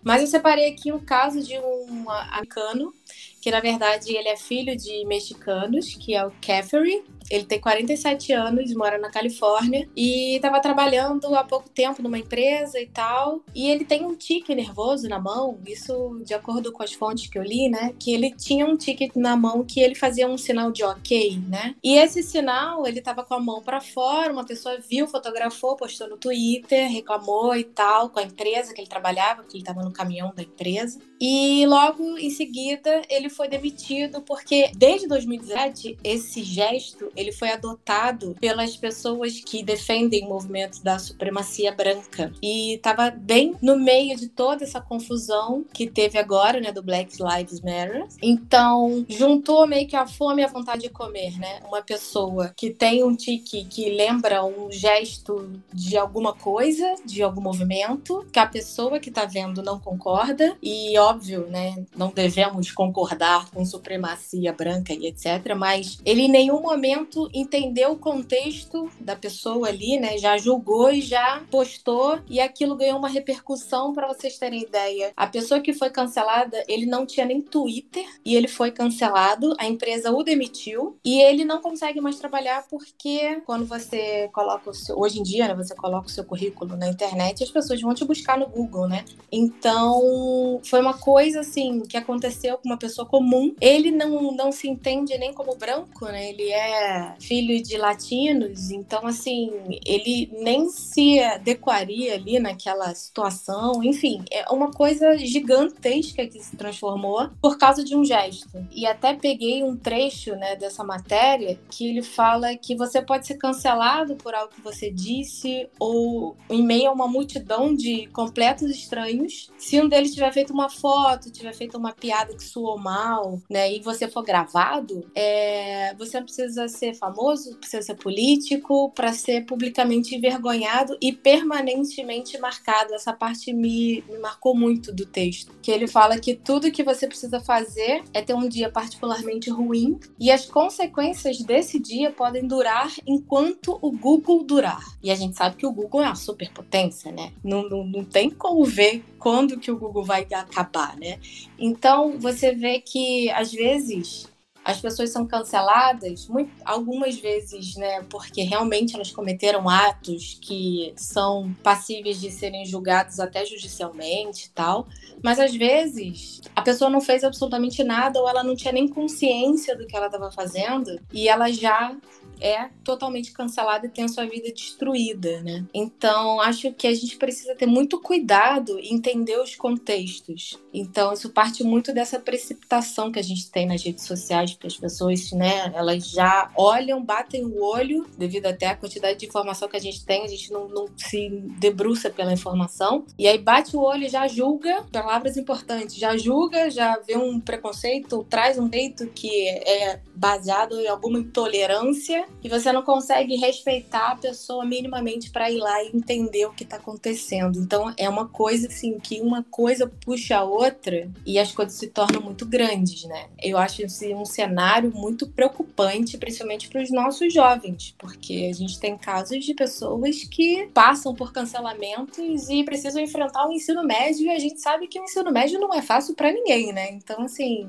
Mas 0.04 0.22
eu 0.22 0.28
separei 0.28 0.68
aqui 0.68 0.92
um 0.92 1.00
caso 1.00 1.42
de 1.42 1.58
um 1.60 2.10
americano 2.10 2.94
que 3.42 3.52
na 3.52 3.60
verdade 3.60 4.16
ele 4.16 4.30
é 4.30 4.38
filho 4.38 4.76
de 4.76 5.06
mexicanos, 5.06 5.96
que 5.96 6.14
é 6.14 6.26
o 6.26 6.32
Caffrey. 6.42 7.04
Ele 7.32 7.46
tem 7.46 7.62
47 7.62 8.34
anos, 8.34 8.74
mora 8.74 8.98
na 8.98 9.10
Califórnia 9.10 9.88
e 9.96 10.36
estava 10.36 10.60
trabalhando 10.60 11.34
há 11.34 11.46
pouco 11.46 11.70
tempo 11.70 12.04
numa 12.04 12.20
empresa 12.20 12.78
e 12.78 12.88
tal. 12.88 13.42
E 13.56 13.70
ele 13.70 13.86
tem 13.86 14.06
um 14.06 14.16
tique 14.16 14.54
nervoso 14.54 15.08
na 15.08 15.18
mão, 15.18 15.58
isso 15.66 16.22
de 16.26 16.34
acordo 16.34 16.74
com 16.74 16.84
as 16.84 16.92
fontes 16.92 17.30
que 17.30 17.40
eu 17.40 17.44
li, 17.44 17.70
né? 17.70 17.94
Que 17.98 18.14
ele 18.14 18.32
tinha 18.32 18.66
um 18.66 18.76
tique 18.76 19.10
na 19.16 19.38
mão 19.38 19.64
que 19.64 19.80
ele 19.80 19.96
fazia 19.96 20.28
um 20.28 20.38
sinal 20.38 20.72
de 20.74 20.84
ok, 20.84 21.40
né? 21.48 21.74
E 21.82 21.96
esse 21.96 22.22
sinal, 22.22 22.86
ele 22.86 23.02
tava 23.02 23.24
com 23.24 23.34
a 23.34 23.40
mão 23.40 23.62
para 23.62 23.80
fora, 23.80 24.34
uma 24.34 24.46
pessoa 24.46 24.78
viu, 24.78 25.08
fotografou, 25.08 25.78
postou 25.78 26.10
no 26.10 26.18
Twitter, 26.18 26.92
reclamou 26.92 27.56
e 27.56 27.64
tal 27.64 28.10
com 28.10 28.20
a 28.20 28.24
empresa 28.24 28.74
que 28.74 28.82
ele 28.82 28.90
trabalhava, 28.90 29.42
porque 29.42 29.56
ele 29.56 29.64
estava 29.64 29.82
no 29.82 29.94
caminhão 29.94 30.34
da 30.36 30.44
empresa. 30.44 31.00
E 31.20 31.66
logo 31.66 32.18
em 32.18 32.30
seguida 32.30 33.04
ele 33.10 33.30
foi 33.30 33.48
demitido 33.48 34.22
porque 34.22 34.72
desde 34.76 35.08
2017 35.08 35.98
esse 36.04 36.44
gesto 36.44 37.12
ele 37.22 37.32
foi 37.32 37.50
adotado 37.50 38.36
pelas 38.40 38.76
pessoas 38.76 39.40
que 39.40 39.64
defendem 39.64 40.28
movimentos 40.28 40.80
da 40.80 41.00
supremacia 41.00 41.72
branca. 41.72 42.32
E 42.42 42.76
estava 42.76 43.10
bem 43.10 43.56
no 43.62 43.78
meio 43.78 44.18
de 44.18 44.28
toda 44.28 44.64
essa 44.64 44.82
confusão 44.82 45.66
que 45.74 45.88
teve 45.88 46.18
agora, 46.18 46.60
né, 46.60 46.72
do 46.72 46.82
Black 46.82 47.18
Lives 47.22 47.62
Matter. 47.62 48.08
Então, 48.22 49.06
juntou 49.08 49.68
meio 49.68 49.88
que 49.88 49.96
a 49.96 50.08
fome 50.08 50.42
e 50.42 50.46
a 50.46 50.48
vontade 50.48 50.84
de 50.84 50.90
comer, 50.90 51.38
né? 51.40 51.60
Uma 51.68 51.82
pessoa 51.82 52.54
que 52.56 52.72
tem 52.72 53.04
um 53.04 53.16
tique 53.16 53.66
que 53.66 53.90
lembra 53.90 54.44
um 54.44 54.72
gesto 54.72 55.50
de 55.74 55.98
alguma 55.98 56.34
coisa, 56.34 56.96
de 57.06 57.22
algum 57.22 57.42
movimento, 57.42 58.26
que 58.32 58.40
a 58.40 58.48
pessoa 58.48 59.00
que 59.00 59.10
está 59.10 59.26
vendo 59.26 59.62
não 59.62 59.80
concorda. 59.80 60.58
E, 60.62 60.98
óbvio, 60.98 61.48
né, 61.48 61.86
não 61.96 62.10
devemos 62.10 62.72
concordar 62.72 63.50
com 63.52 63.66
supremacia 63.66 64.54
branca 64.54 64.94
e 64.94 65.08
etc. 65.08 65.56
Mas 65.56 66.00
ele 66.06 66.24
em 66.24 66.30
nenhum 66.30 66.62
momento 66.62 67.01
entendeu 67.34 67.92
o 67.92 67.98
contexto 67.98 68.90
da 69.00 69.16
pessoa 69.16 69.68
ali, 69.68 70.00
né? 70.00 70.18
Já 70.18 70.38
julgou 70.38 70.92
e 70.92 71.02
já 71.02 71.44
postou 71.50 72.20
e 72.30 72.40
aquilo 72.40 72.76
ganhou 72.76 72.98
uma 72.98 73.10
repercussão 73.10 73.94
para 73.94 74.08
vocês 74.08 74.38
terem 74.38 74.62
ideia. 74.62 75.14
A 75.16 75.28
pessoa 75.28 75.60
que 75.60 75.74
foi 75.74 75.90
cancelada, 75.90 76.64
ele 76.68 76.86
não 76.86 77.06
tinha 77.06 77.26
nem 77.26 77.42
Twitter 77.42 78.06
e 78.26 78.36
ele 78.36 78.48
foi 78.48 78.72
cancelado, 78.72 79.54
a 79.60 79.66
empresa 79.66 80.12
o 80.12 80.24
demitiu 80.24 80.98
e 81.04 81.22
ele 81.22 81.46
não 81.46 81.62
consegue 81.62 82.02
mais 82.02 82.18
trabalhar 82.18 82.66
porque 82.70 83.42
quando 83.46 83.66
você 83.66 84.30
coloca 84.34 84.70
o 84.70 84.74
seu, 84.74 84.98
hoje 85.00 85.20
em 85.20 85.24
dia, 85.24 85.48
né, 85.48 85.56
você 85.56 85.76
coloca 85.76 86.08
o 86.08 86.12
seu 86.12 86.24
currículo 86.24 86.76
na 86.76 86.88
internet, 86.88 87.44
as 87.44 87.52
pessoas 87.52 87.82
vão 87.82 87.94
te 87.94 88.06
buscar 88.06 88.38
no 88.38 88.48
Google, 88.48 88.88
né? 88.88 89.06
Então, 89.32 90.60
foi 90.64 90.82
uma 90.82 90.94
coisa 90.94 91.40
assim 91.40 91.82
que 91.82 91.98
aconteceu 91.98 92.58
com 92.58 92.70
uma 92.70 92.78
pessoa 92.78 93.08
comum. 93.08 93.54
Ele 93.60 93.92
não, 93.92 94.32
não 94.32 94.52
se 94.52 94.68
entende 94.68 95.18
nem 95.18 95.34
como 95.34 95.56
branco, 95.56 96.06
né? 96.06 96.30
Ele 96.30 96.50
é 96.50 96.91
filho 97.20 97.62
de 97.62 97.78
latinos, 97.78 98.72
então 98.72 99.06
assim, 99.06 99.52
ele 99.86 100.30
nem 100.42 100.70
se 100.70 101.20
adequaria 101.20 102.16
ali 102.16 102.40
naquela 102.40 102.94
situação. 102.94 103.84
Enfim, 103.84 104.24
é 104.32 104.50
uma 104.52 104.72
coisa 104.72 105.18
gigantesca 105.18 106.26
que 106.28 106.40
se 106.40 106.56
transformou 106.56 107.30
por 107.42 107.58
causa 107.58 107.84
de 107.84 107.96
um 107.96 108.04
gesto. 108.04 108.50
E 108.72 108.86
até 108.86 109.14
peguei 109.14 109.64
um 109.64 109.76
trecho, 109.76 110.36
né, 110.36 110.56
dessa 110.56 110.84
matéria 110.84 111.60
que 111.70 111.90
ele 111.90 112.02
fala 112.02 112.56
que 112.56 112.76
você 112.76 113.02
pode 113.02 113.28
ser 113.28 113.36
cancelado 113.36 114.16
por 114.16 114.34
algo 114.34 114.54
que 114.54 114.62
você 114.62 114.92
disse 114.92 115.68
ou 115.80 116.36
em 116.50 116.64
meio 116.64 116.90
a 116.90 116.94
uma 116.94 117.08
multidão 117.08 117.74
de 117.76 118.08
completos 118.08 118.70
estranhos. 118.70 119.50
Se 119.58 119.82
um 119.82 119.88
deles 119.88 120.14
tiver 120.14 120.32
feito 120.32 120.54
uma 120.54 120.70
foto, 120.70 121.32
tiver 121.32 121.54
feito 121.54 121.78
uma 121.78 121.94
piada 121.94 122.36
que 122.36 122.44
soou 122.44 122.78
mal, 122.78 123.40
né, 123.50 123.74
e 123.74 123.80
você 123.80 124.08
for 124.08 124.24
gravado, 124.24 125.10
é, 125.16 125.94
você 125.96 126.18
não 126.18 126.26
precisa 126.26 126.68
ser 126.82 126.96
famoso, 126.96 127.56
precisa 127.58 127.84
ser 127.84 127.96
político 127.96 128.92
para 128.96 129.14
ser 129.14 129.46
publicamente 129.46 130.16
envergonhado 130.16 130.98
e 131.00 131.12
permanentemente 131.14 132.40
marcado. 132.40 132.96
Essa 132.96 133.14
parte 133.14 133.54
me, 133.54 134.04
me 134.10 134.18
marcou 134.18 134.56
muito 134.56 134.92
do 134.92 135.06
texto, 135.06 135.54
que 135.62 135.70
ele 135.70 135.86
fala 135.86 136.18
que 136.18 136.34
tudo 136.34 136.72
que 136.72 136.84
você 136.84 137.08
precisa 137.08 137.40
fazer 137.40 138.04
é 138.14 138.22
ter 138.22 138.34
um 138.34 138.50
dia 138.50 138.72
particularmente 138.72 139.52
ruim 139.52 140.00
e 140.20 140.32
as 140.32 140.46
consequências 140.46 141.38
desse 141.40 141.80
dia 141.80 142.12
podem 142.12 142.48
durar 142.48 142.92
enquanto 143.06 143.78
o 143.80 143.92
Google 143.92 144.44
durar. 144.44 144.84
E 145.04 145.12
a 145.12 145.16
gente 145.16 145.38
sabe 145.38 145.58
que 145.58 145.68
o 145.68 145.72
Google 145.72 146.02
é 146.02 146.06
uma 146.08 146.16
superpotência, 146.16 147.12
né? 147.12 147.32
Não, 147.44 147.70
não, 147.70 147.86
não 147.86 148.04
tem 148.04 148.30
como 148.32 148.64
ver 148.66 149.04
quando 149.20 149.60
que 149.60 149.72
o 149.72 149.78
Google 149.78 150.04
vai 150.04 150.26
acabar, 150.34 150.98
né? 150.98 151.20
Então 151.60 152.18
você 152.18 152.56
vê 152.56 152.80
que 152.80 153.30
às 153.30 153.52
vezes 153.52 154.32
as 154.64 154.80
pessoas 154.80 155.10
são 155.10 155.26
canceladas, 155.26 156.28
muito, 156.28 156.52
algumas 156.64 157.18
vezes, 157.18 157.76
né, 157.76 158.04
porque 158.10 158.44
realmente 158.44 158.96
elas 158.96 159.12
cometeram 159.12 159.68
atos 159.68 160.38
que 160.42 160.94
são 160.96 161.54
passíveis 161.64 162.22
de 162.22 162.32
serem 162.32 162.66
julgados 162.66 163.20
até 163.20 163.46
judicialmente 163.46 164.48
e 164.48 164.50
tal, 164.50 164.88
mas 165.24 165.40
às 165.40 165.56
vezes 165.56 166.42
a 166.56 166.62
pessoa 166.62 166.90
não 166.90 167.02
fez 167.02 167.24
absolutamente 167.24 167.84
nada 167.84 168.20
ou 168.20 168.30
ela 168.30 168.44
não 168.44 168.56
tinha 168.56 168.72
nem 168.72 168.88
consciência 168.88 169.76
do 169.76 169.88
que 169.88 169.96
ela 169.96 170.06
estava 170.06 170.32
fazendo 170.32 171.00
e 171.12 171.28
ela 171.28 171.52
já 171.52 171.96
é 172.42 172.70
totalmente 172.84 173.32
cancelada 173.32 173.86
e 173.86 173.90
tem 173.90 174.06
a 174.06 174.08
sua 174.08 174.26
vida 174.26 174.52
destruída, 174.52 175.42
né? 175.42 175.66
Então, 175.74 176.42
acho 176.42 176.74
que 176.74 176.88
a 176.88 176.94
gente 176.94 177.18
precisa 177.18 177.56
ter 177.56 177.68
muito 177.68 178.00
cuidado 178.02 178.80
e 178.80 178.94
entender 178.94 179.40
os 179.40 179.56
contextos. 179.56 180.60
Então, 180.74 181.14
isso 181.14 181.30
parte 181.30 181.64
muito 181.64 181.94
dessa 181.94 182.20
precipitação 182.20 183.12
que 183.12 183.20
a 183.20 183.24
gente 183.24 183.50
tem 183.50 183.66
nas 183.66 183.84
redes 183.84 184.06
sociais, 184.06 184.54
porque 184.54 184.68
as 184.68 184.78
pessoas, 184.78 185.32
né, 185.32 185.72
elas 185.76 186.10
já 186.10 186.52
olham, 186.58 187.04
batem 187.04 187.46
o 187.46 187.62
olho, 187.62 188.08
devido 188.18 188.48
até 188.48 188.68
à 188.68 188.76
quantidade 188.76 189.20
de 189.20 189.26
informação 189.26 189.70
que 189.70 189.78
a 189.78 189.82
gente 189.82 190.04
tem, 190.04 190.24
a 190.24 190.28
gente 190.28 190.52
não, 190.52 190.68
não 190.68 190.88
se 190.98 191.30
debruça 191.60 192.10
pela 192.10 192.34
informação, 192.34 193.06
e 193.18 193.28
aí 193.28 193.38
bate 193.38 193.76
o 193.76 193.82
olho 193.82 194.10
já 194.10 194.28
julga, 194.28 194.84
palavras 194.92 195.38
importantes, 195.38 195.96
já 195.96 196.18
julga, 196.18 196.70
já 196.70 196.98
vê 197.00 197.18
um 197.18 197.40
preconceito, 197.40 198.26
traz 198.30 198.58
um 198.58 198.72
jeito 198.72 199.08
que 199.08 199.48
é 199.48 200.00
baseado 200.16 200.80
em 200.80 200.88
alguma 200.88 201.20
intolerância 201.20 202.26
e 202.44 202.50
você 202.50 202.72
não 202.72 202.82
consegue 202.82 203.36
respeitar 203.36 204.12
a 204.12 204.16
pessoa 204.16 204.66
minimamente 204.66 205.30
para 205.30 205.52
ir 205.52 205.60
lá 205.60 205.84
e 205.84 205.92
entender 205.94 206.46
o 206.46 206.54
que 206.54 206.64
está 206.64 206.78
acontecendo. 206.78 207.60
Então 207.60 207.94
é 207.98 208.10
uma 208.10 208.28
coisa 208.28 208.68
assim 208.68 209.00
que 209.00 209.22
uma 209.22 209.44
coisa 209.44 209.92
puxa 210.04 210.38
a 210.38 210.44
outra 210.44 211.10
e 211.26 211.38
as 211.38 211.52
coisas 211.52 211.76
se 211.76 211.88
tornam 211.88 212.22
muito 212.22 212.46
grandes, 212.46 213.04
né? 213.06 213.28
Eu 213.42 213.58
acho 213.58 213.84
esse 213.84 214.14
um 214.14 214.26
cenário 214.26 214.92
muito 214.94 215.28
preocupante, 215.28 216.18
principalmente 216.18 216.68
para 216.68 216.82
os 216.82 216.92
nossos 216.92 217.34
jovens, 217.34 217.96
porque 217.98 218.50
a 218.50 218.54
gente 218.54 218.80
tem 218.80 218.98
casos 218.98 219.44
de 219.44 219.54
pessoas 219.54 220.24
que 220.24 220.68
passam 220.74 221.14
por 221.14 221.32
cancelamentos 221.32 222.50
e 222.50 222.64
precisam 222.64 223.02
enfrentar 223.02 223.48
o 223.48 223.52
ensino 223.52 223.84
médio 223.84 224.26
e 224.26 224.30
a 224.30 224.40
gente 224.40 224.60
sabe 224.60 224.88
que 224.88 225.00
o 225.00 225.04
ensino 225.04 225.32
médio 225.32 225.60
não 225.60 225.74
é 225.74 225.82
fácil 225.82 226.16
para 226.16 226.32
ninguém, 226.32 226.74
né? 226.74 226.92
Então 226.92 227.22
assim, 227.24 227.68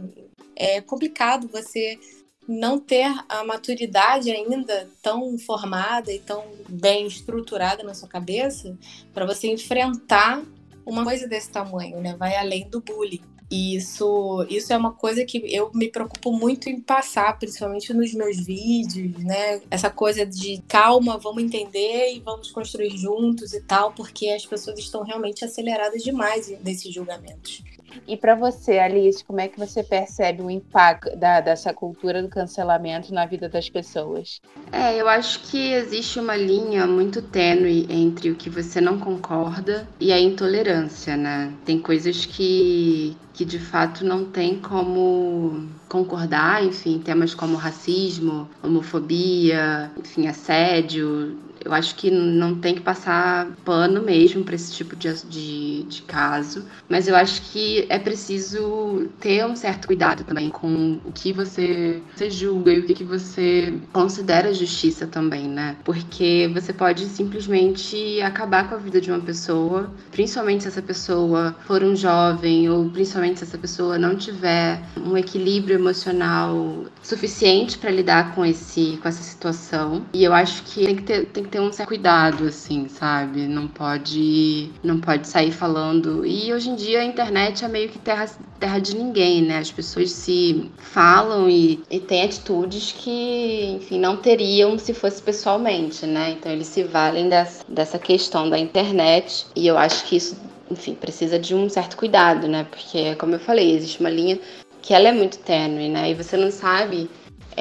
é 0.56 0.80
complicado 0.80 1.48
você 1.48 1.98
não 2.46 2.78
ter 2.78 3.06
a 3.28 3.44
maturidade 3.44 4.30
ainda 4.30 4.88
tão 5.00 5.38
formada 5.38 6.12
e 6.12 6.18
tão 6.18 6.44
bem 6.68 7.06
estruturada 7.06 7.82
na 7.82 7.94
sua 7.94 8.08
cabeça 8.08 8.76
para 9.14 9.24
você 9.24 9.48
enfrentar 9.48 10.42
uma 10.84 11.04
coisa 11.04 11.28
desse 11.28 11.50
tamanho, 11.50 12.00
né? 12.00 12.16
Vai 12.16 12.36
além 12.36 12.68
do 12.68 12.80
bullying. 12.80 13.22
E 13.52 13.76
isso, 13.76 14.46
isso 14.48 14.72
é 14.72 14.76
uma 14.78 14.94
coisa 14.94 15.26
que 15.26 15.36
eu 15.54 15.70
me 15.74 15.90
preocupo 15.90 16.32
muito 16.32 16.70
em 16.70 16.80
passar, 16.80 17.38
principalmente 17.38 17.92
nos 17.92 18.14
meus 18.14 18.38
vídeos, 18.38 19.12
né? 19.22 19.60
Essa 19.70 19.90
coisa 19.90 20.24
de 20.24 20.62
calma, 20.66 21.18
vamos 21.18 21.42
entender 21.42 22.14
e 22.14 22.20
vamos 22.20 22.50
construir 22.50 22.96
juntos 22.96 23.52
e 23.52 23.60
tal, 23.60 23.92
porque 23.92 24.28
as 24.28 24.46
pessoas 24.46 24.78
estão 24.78 25.02
realmente 25.02 25.44
aceleradas 25.44 26.02
demais 26.02 26.48
nesses 26.64 26.94
julgamentos. 26.94 27.62
E 28.06 28.16
para 28.16 28.34
você, 28.34 28.78
Alice, 28.78 29.24
como 29.24 29.40
é 29.40 29.48
que 29.48 29.58
você 29.58 29.82
percebe 29.82 30.42
o 30.42 30.50
impacto 30.50 31.16
da, 31.16 31.40
dessa 31.40 31.72
cultura 31.72 32.22
do 32.22 32.28
cancelamento 32.28 33.12
na 33.12 33.26
vida 33.26 33.48
das 33.48 33.68
pessoas? 33.68 34.40
É, 34.70 34.96
eu 34.96 35.08
acho 35.08 35.40
que 35.40 35.72
existe 35.72 36.18
uma 36.18 36.36
linha 36.36 36.86
muito 36.86 37.20
tênue 37.20 37.86
entre 37.90 38.30
o 38.30 38.34
que 38.34 38.48
você 38.48 38.80
não 38.80 38.98
concorda 38.98 39.86
e 40.00 40.12
a 40.12 40.18
intolerância, 40.18 41.16
né? 41.16 41.52
Tem 41.64 41.78
coisas 41.78 42.24
que, 42.24 43.16
que 43.32 43.44
de 43.44 43.58
fato 43.58 44.04
não 44.04 44.24
tem 44.24 44.58
como 44.58 45.68
concordar, 45.88 46.64
enfim, 46.64 46.98
temas 46.98 47.34
como 47.34 47.56
racismo, 47.56 48.48
homofobia, 48.62 49.90
enfim, 49.98 50.26
assédio, 50.26 51.36
eu 51.64 51.72
acho 51.72 51.94
que 51.94 52.10
não 52.10 52.54
tem 52.54 52.74
que 52.74 52.80
passar 52.80 53.48
pano 53.64 54.02
mesmo 54.02 54.44
para 54.44 54.54
esse 54.54 54.72
tipo 54.72 54.96
de, 54.96 55.12
de, 55.26 55.82
de, 55.84 56.02
caso, 56.02 56.64
mas 56.88 57.08
eu 57.08 57.16
acho 57.16 57.42
que 57.50 57.86
é 57.88 57.98
preciso 57.98 59.08
ter 59.20 59.44
um 59.46 59.56
certo 59.56 59.86
cuidado 59.86 60.24
também 60.24 60.50
com 60.50 61.00
o 61.04 61.12
que 61.12 61.32
você, 61.32 62.02
você 62.14 62.30
julga 62.30 62.72
e 62.72 62.80
o 62.80 62.84
que 62.84 63.04
você 63.04 63.74
considera 63.92 64.52
justiça 64.52 65.06
também, 65.06 65.48
né? 65.48 65.76
Porque 65.84 66.50
você 66.52 66.72
pode 66.72 67.04
simplesmente 67.06 68.20
acabar 68.22 68.68
com 68.68 68.74
a 68.74 68.78
vida 68.78 69.00
de 69.00 69.10
uma 69.10 69.20
pessoa, 69.20 69.90
principalmente 70.10 70.62
se 70.62 70.68
essa 70.68 70.82
pessoa 70.82 71.54
for 71.66 71.82
um 71.82 71.94
jovem 71.94 72.68
ou 72.68 72.88
principalmente 72.90 73.38
se 73.38 73.44
essa 73.44 73.58
pessoa 73.58 73.98
não 73.98 74.16
tiver 74.16 74.82
um 74.96 75.16
equilíbrio 75.16 75.76
emocional 75.76 76.84
suficiente 77.02 77.78
para 77.78 77.90
lidar 77.90 78.34
com 78.34 78.44
esse 78.44 78.98
com 79.00 79.08
essa 79.08 79.22
situação. 79.22 80.04
E 80.12 80.24
eu 80.24 80.32
acho 80.32 80.62
que 80.64 80.84
tem 80.84 80.96
que 80.96 81.02
ter, 81.02 81.26
tem 81.26 81.44
que 81.44 81.50
ter 81.52 81.60
um 81.60 81.70
certo 81.70 81.88
cuidado, 81.88 82.46
assim, 82.46 82.88
sabe? 82.88 83.46
Não 83.46 83.68
pode, 83.68 84.70
não 84.82 84.98
pode 84.98 85.28
sair 85.28 85.52
falando. 85.52 86.24
E 86.24 86.52
hoje 86.52 86.70
em 86.70 86.74
dia 86.74 87.00
a 87.00 87.04
internet 87.04 87.62
é 87.62 87.68
meio 87.68 87.90
que 87.90 87.98
terra, 87.98 88.26
terra 88.58 88.78
de 88.78 88.96
ninguém, 88.96 89.42
né? 89.42 89.58
As 89.58 89.70
pessoas 89.70 90.10
se 90.10 90.70
falam 90.78 91.50
e, 91.50 91.84
e 91.90 92.00
têm 92.00 92.24
atitudes 92.24 92.92
que, 92.92 93.76
enfim, 93.76 94.00
não 94.00 94.16
teriam 94.16 94.78
se 94.78 94.94
fosse 94.94 95.20
pessoalmente, 95.20 96.06
né? 96.06 96.30
Então 96.30 96.50
eles 96.50 96.68
se 96.68 96.82
valem 96.84 97.28
dessa, 97.28 97.62
dessa 97.68 97.98
questão 97.98 98.48
da 98.48 98.58
internet. 98.58 99.46
E 99.54 99.66
eu 99.66 99.76
acho 99.76 100.06
que 100.06 100.16
isso, 100.16 100.40
enfim, 100.70 100.94
precisa 100.94 101.38
de 101.38 101.54
um 101.54 101.68
certo 101.68 101.98
cuidado, 101.98 102.48
né? 102.48 102.66
Porque, 102.70 103.14
como 103.16 103.34
eu 103.34 103.40
falei, 103.40 103.76
existe 103.76 104.00
uma 104.00 104.10
linha 104.10 104.40
que 104.80 104.94
ela 104.94 105.08
é 105.08 105.12
muito 105.12 105.38
tênue, 105.38 105.90
né? 105.90 106.10
E 106.10 106.14
você 106.14 106.34
não 106.34 106.50
sabe 106.50 107.10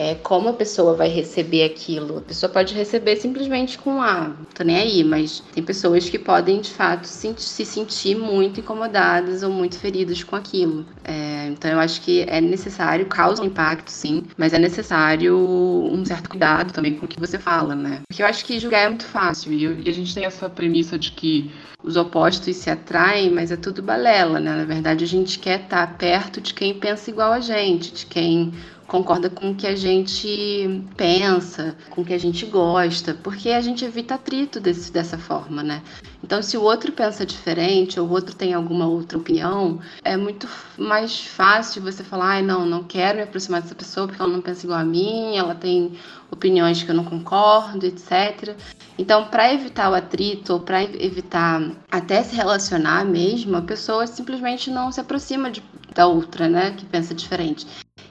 é, 0.01 0.15
como 0.15 0.49
a 0.49 0.53
pessoa 0.53 0.95
vai 0.95 1.09
receber 1.09 1.63
aquilo. 1.63 2.17
A 2.17 2.21
pessoa 2.21 2.51
pode 2.51 2.73
receber 2.73 3.17
simplesmente 3.17 3.77
com 3.77 4.01
ah, 4.01 4.31
tô 4.55 4.63
nem 4.63 4.75
aí, 4.75 5.03
mas 5.03 5.43
tem 5.53 5.63
pessoas 5.63 6.09
que 6.09 6.17
podem 6.17 6.59
de 6.59 6.71
fato 6.71 7.05
se, 7.05 7.31
se 7.37 7.63
sentir 7.63 8.15
muito 8.15 8.59
incomodadas 8.59 9.43
ou 9.43 9.51
muito 9.51 9.77
feridas 9.77 10.23
com 10.23 10.35
aquilo. 10.35 10.83
É, 11.03 11.47
então 11.49 11.69
eu 11.69 11.79
acho 11.79 12.01
que 12.01 12.21
é 12.27 12.41
necessário, 12.41 13.05
causa 13.05 13.43
um 13.43 13.45
impacto 13.45 13.89
sim, 13.89 14.23
mas 14.35 14.53
é 14.53 14.59
necessário 14.59 15.37
um 15.37 16.03
certo 16.03 16.29
cuidado 16.29 16.73
também 16.73 16.95
com 16.95 17.05
o 17.05 17.07
que 17.07 17.19
você 17.19 17.37
fala, 17.37 17.75
né? 17.75 18.01
Porque 18.09 18.23
eu 18.23 18.25
acho 18.25 18.43
que 18.43 18.59
julgar 18.59 18.85
é 18.85 18.89
muito 18.89 19.05
fácil 19.05 19.53
e, 19.53 19.87
a 19.87 19.93
gente 19.93 20.15
tem 20.15 20.25
essa 20.25 20.49
premissa 20.49 20.97
de 20.97 21.11
que 21.11 21.51
os 21.83 21.95
opostos 21.95 22.55
se 22.55 22.69
atraem, 22.69 23.29
mas 23.29 23.51
é 23.51 23.55
tudo 23.55 23.83
balela, 23.83 24.39
né? 24.39 24.55
Na 24.55 24.65
verdade, 24.65 25.03
a 25.03 25.07
gente 25.07 25.37
quer 25.37 25.61
estar 25.61 25.97
perto 25.97 26.41
de 26.41 26.53
quem 26.53 26.73
pensa 26.73 27.09
igual 27.09 27.31
a 27.31 27.39
gente, 27.39 27.91
de 27.91 28.05
quem 28.05 28.53
concorda 28.91 29.29
com 29.29 29.51
o 29.51 29.55
que 29.55 29.65
a 29.65 29.73
gente 29.73 30.83
pensa, 30.97 31.77
com 31.91 32.01
o 32.01 32.05
que 32.05 32.13
a 32.13 32.19
gente 32.19 32.45
gosta, 32.45 33.13
porque 33.23 33.49
a 33.51 33.61
gente 33.61 33.85
evita 33.85 34.15
atrito 34.15 34.59
desse, 34.59 34.91
dessa 34.91 35.17
forma, 35.17 35.63
né? 35.63 35.81
Então, 36.21 36.43
se 36.43 36.57
o 36.57 36.61
outro 36.61 36.91
pensa 36.91 37.25
diferente 37.25 37.97
ou 37.97 38.05
o 38.05 38.11
outro 38.11 38.35
tem 38.35 38.53
alguma 38.53 38.85
outra 38.85 39.17
opinião, 39.17 39.79
é 40.03 40.17
muito 40.17 40.45
mais 40.77 41.21
fácil 41.25 41.81
você 41.81 42.03
falar: 42.03 42.31
ai, 42.31 42.41
não, 42.41 42.65
não 42.65 42.83
quero 42.83 43.19
me 43.19 43.23
aproximar 43.23 43.61
dessa 43.61 43.73
pessoa 43.73 44.07
porque 44.07 44.21
ela 44.21 44.31
não 44.31 44.41
pensa 44.41 44.65
igual 44.65 44.79
a 44.79 44.83
mim, 44.83 45.37
ela 45.37 45.55
tem 45.55 45.93
opiniões 46.29 46.83
que 46.83 46.91
eu 46.91 46.95
não 46.95 47.05
concordo, 47.05 47.85
etc. 47.85 48.57
Então, 48.97 49.25
para 49.29 49.53
evitar 49.53 49.89
o 49.89 49.95
atrito 49.95 50.51
ou 50.51 50.59
para 50.59 50.83
evitar 50.83 51.61
até 51.89 52.21
se 52.23 52.35
relacionar 52.35 53.05
mesmo, 53.05 53.55
a 53.55 53.61
pessoa 53.61 54.05
simplesmente 54.05 54.69
não 54.69 54.91
se 54.91 54.99
aproxima 54.99 55.49
de, 55.49 55.63
da 55.95 56.07
outra, 56.07 56.49
né, 56.49 56.71
que 56.71 56.85
pensa 56.85 57.15
diferente. 57.15 57.65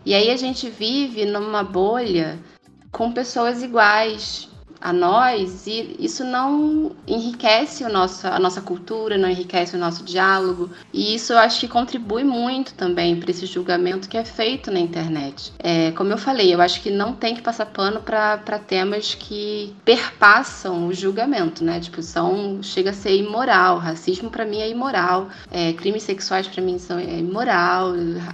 E 0.04 0.14
aí 0.14 0.30
a 0.30 0.36
gente 0.36 0.68
vive 0.68 1.24
numa 1.24 1.62
bolha 1.62 2.38
com 2.90 3.12
pessoas 3.12 3.62
iguais 3.62 4.49
a 4.80 4.92
nós 4.92 5.66
e 5.66 5.96
isso 5.98 6.24
não 6.24 6.92
enriquece 7.06 7.84
o 7.84 7.92
nosso, 7.92 8.26
a 8.26 8.38
nossa 8.38 8.60
cultura, 8.60 9.18
não 9.18 9.28
enriquece 9.28 9.76
o 9.76 9.78
nosso 9.78 10.04
diálogo 10.04 10.70
e 10.92 11.14
isso 11.14 11.32
eu 11.32 11.38
acho 11.38 11.60
que 11.60 11.68
contribui 11.68 12.24
muito 12.24 12.74
também 12.74 13.18
para 13.18 13.30
esse 13.30 13.46
julgamento 13.46 14.08
que 14.08 14.16
é 14.16 14.24
feito 14.24 14.70
na 14.70 14.80
internet. 14.80 15.52
É, 15.58 15.90
como 15.92 16.12
eu 16.12 16.18
falei, 16.18 16.52
eu 16.52 16.60
acho 16.60 16.80
que 16.80 16.90
não 16.90 17.12
tem 17.12 17.34
que 17.34 17.42
passar 17.42 17.66
pano 17.66 18.00
para 18.00 18.58
temas 18.58 19.14
que 19.14 19.74
perpassam 19.84 20.86
o 20.86 20.94
julgamento, 20.94 21.64
né? 21.64 21.80
Tipo, 21.80 22.02
são, 22.02 22.62
chega 22.62 22.90
a 22.90 22.94
ser 22.94 23.16
imoral. 23.16 23.78
Racismo 23.78 24.30
para 24.30 24.44
mim 24.44 24.58
é 24.58 24.70
imoral, 24.70 25.28
é, 25.50 25.72
crimes 25.72 26.02
sexuais 26.02 26.46
para 26.46 26.62
mim 26.62 26.78
são 26.78 26.98
é 26.98 27.18
imoral, 27.18 27.92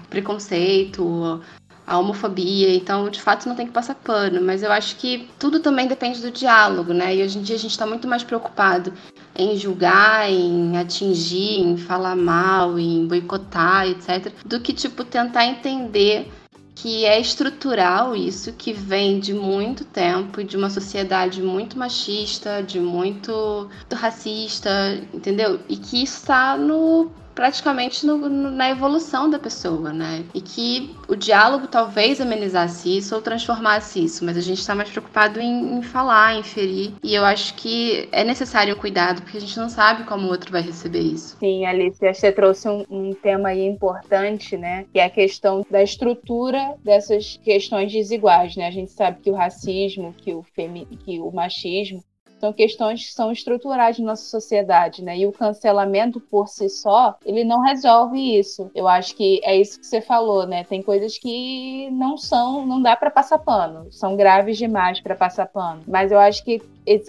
preconceito, 0.08 1.40
a 1.86 1.98
homofobia, 1.98 2.74
então 2.74 3.08
de 3.08 3.22
fato 3.22 3.48
não 3.48 3.54
tem 3.54 3.66
que 3.66 3.72
passar 3.72 3.94
pano, 3.94 4.42
mas 4.42 4.62
eu 4.62 4.72
acho 4.72 4.96
que 4.96 5.28
tudo 5.38 5.60
também 5.60 5.86
depende 5.86 6.20
do 6.20 6.30
diálogo, 6.30 6.92
né? 6.92 7.14
E 7.14 7.22
hoje 7.22 7.38
em 7.38 7.42
dia 7.42 7.54
a 7.54 7.58
gente 7.58 7.70
está 7.70 7.86
muito 7.86 8.08
mais 8.08 8.24
preocupado 8.24 8.92
em 9.36 9.56
julgar, 9.56 10.28
em 10.30 10.76
atingir, 10.76 11.60
em 11.60 11.76
falar 11.76 12.16
mal, 12.16 12.78
em 12.78 13.06
boicotar, 13.06 13.86
etc., 13.86 14.32
do 14.44 14.60
que 14.60 14.72
tipo 14.72 15.04
tentar 15.04 15.46
entender 15.46 16.28
que 16.74 17.06
é 17.06 17.18
estrutural 17.18 18.14
isso, 18.14 18.52
que 18.52 18.72
vem 18.72 19.18
de 19.18 19.32
muito 19.32 19.82
tempo, 19.84 20.44
de 20.44 20.56
uma 20.56 20.68
sociedade 20.68 21.42
muito 21.42 21.78
machista, 21.78 22.62
de 22.62 22.78
muito 22.78 23.68
racista, 23.90 24.70
entendeu? 25.12 25.58
E 25.68 25.76
que 25.76 26.02
está 26.02 26.56
no 26.56 27.10
praticamente 27.36 28.04
no, 28.06 28.16
no, 28.16 28.50
na 28.50 28.70
evolução 28.70 29.28
da 29.28 29.38
pessoa, 29.38 29.92
né? 29.92 30.24
E 30.34 30.40
que 30.40 30.96
o 31.06 31.14
diálogo 31.14 31.68
talvez 31.68 32.20
amenizasse 32.20 32.96
isso 32.96 33.14
ou 33.14 33.20
transformasse 33.20 34.02
isso, 34.02 34.24
mas 34.24 34.38
a 34.38 34.40
gente 34.40 34.58
está 34.58 34.74
mais 34.74 34.88
preocupado 34.88 35.38
em, 35.38 35.76
em, 35.76 35.82
falar, 35.82 36.34
em 36.34 36.42
ferir. 36.42 36.94
E 37.04 37.14
eu 37.14 37.24
acho 37.24 37.54
que 37.54 38.08
é 38.10 38.24
necessário 38.24 38.74
um 38.74 38.78
cuidado, 38.78 39.20
porque 39.22 39.36
a 39.36 39.40
gente 39.40 39.58
não 39.58 39.68
sabe 39.68 40.04
como 40.04 40.26
o 40.26 40.30
outro 40.30 40.50
vai 40.50 40.62
receber 40.62 41.00
isso. 41.00 41.36
Sim, 41.38 41.66
Alice, 41.66 41.98
você 42.00 42.32
trouxe 42.32 42.68
um, 42.68 42.84
um 42.88 43.12
tema 43.12 43.50
aí 43.50 43.66
importante, 43.66 44.56
né? 44.56 44.86
Que 44.90 44.98
é 44.98 45.04
a 45.04 45.10
questão 45.10 45.64
da 45.70 45.82
estrutura 45.82 46.74
dessas 46.82 47.38
questões 47.44 47.92
desiguais, 47.92 48.56
né? 48.56 48.66
A 48.66 48.70
gente 48.70 48.92
sabe 48.92 49.20
que 49.20 49.30
o 49.30 49.34
racismo, 49.34 50.14
que 50.16 50.32
o, 50.32 50.42
femi 50.42 50.86
que 50.86 51.20
o 51.20 51.30
machismo 51.30 52.02
são 52.38 52.52
questões 52.52 53.06
que 53.06 53.12
são 53.12 53.32
estruturais 53.32 53.98
na 53.98 54.06
nossa 54.06 54.24
sociedade, 54.24 55.02
né? 55.02 55.18
E 55.18 55.26
o 55.26 55.32
cancelamento 55.32 56.20
por 56.20 56.48
si 56.48 56.68
só, 56.68 57.16
ele 57.24 57.44
não 57.44 57.62
resolve 57.62 58.38
isso. 58.38 58.70
Eu 58.74 58.86
acho 58.86 59.16
que 59.16 59.40
é 59.42 59.56
isso 59.56 59.80
que 59.80 59.86
você 59.86 60.00
falou, 60.00 60.46
né? 60.46 60.64
Tem 60.64 60.82
coisas 60.82 61.18
que 61.18 61.88
não 61.92 62.16
são, 62.16 62.66
não 62.66 62.80
dá 62.80 62.94
para 62.94 63.10
passar 63.10 63.38
pano, 63.38 63.90
são 63.90 64.16
graves 64.16 64.58
demais 64.58 65.00
para 65.00 65.16
passar 65.16 65.46
pano. 65.46 65.82
Mas 65.86 66.12
eu 66.12 66.18
acho 66.18 66.44
que 66.44 66.60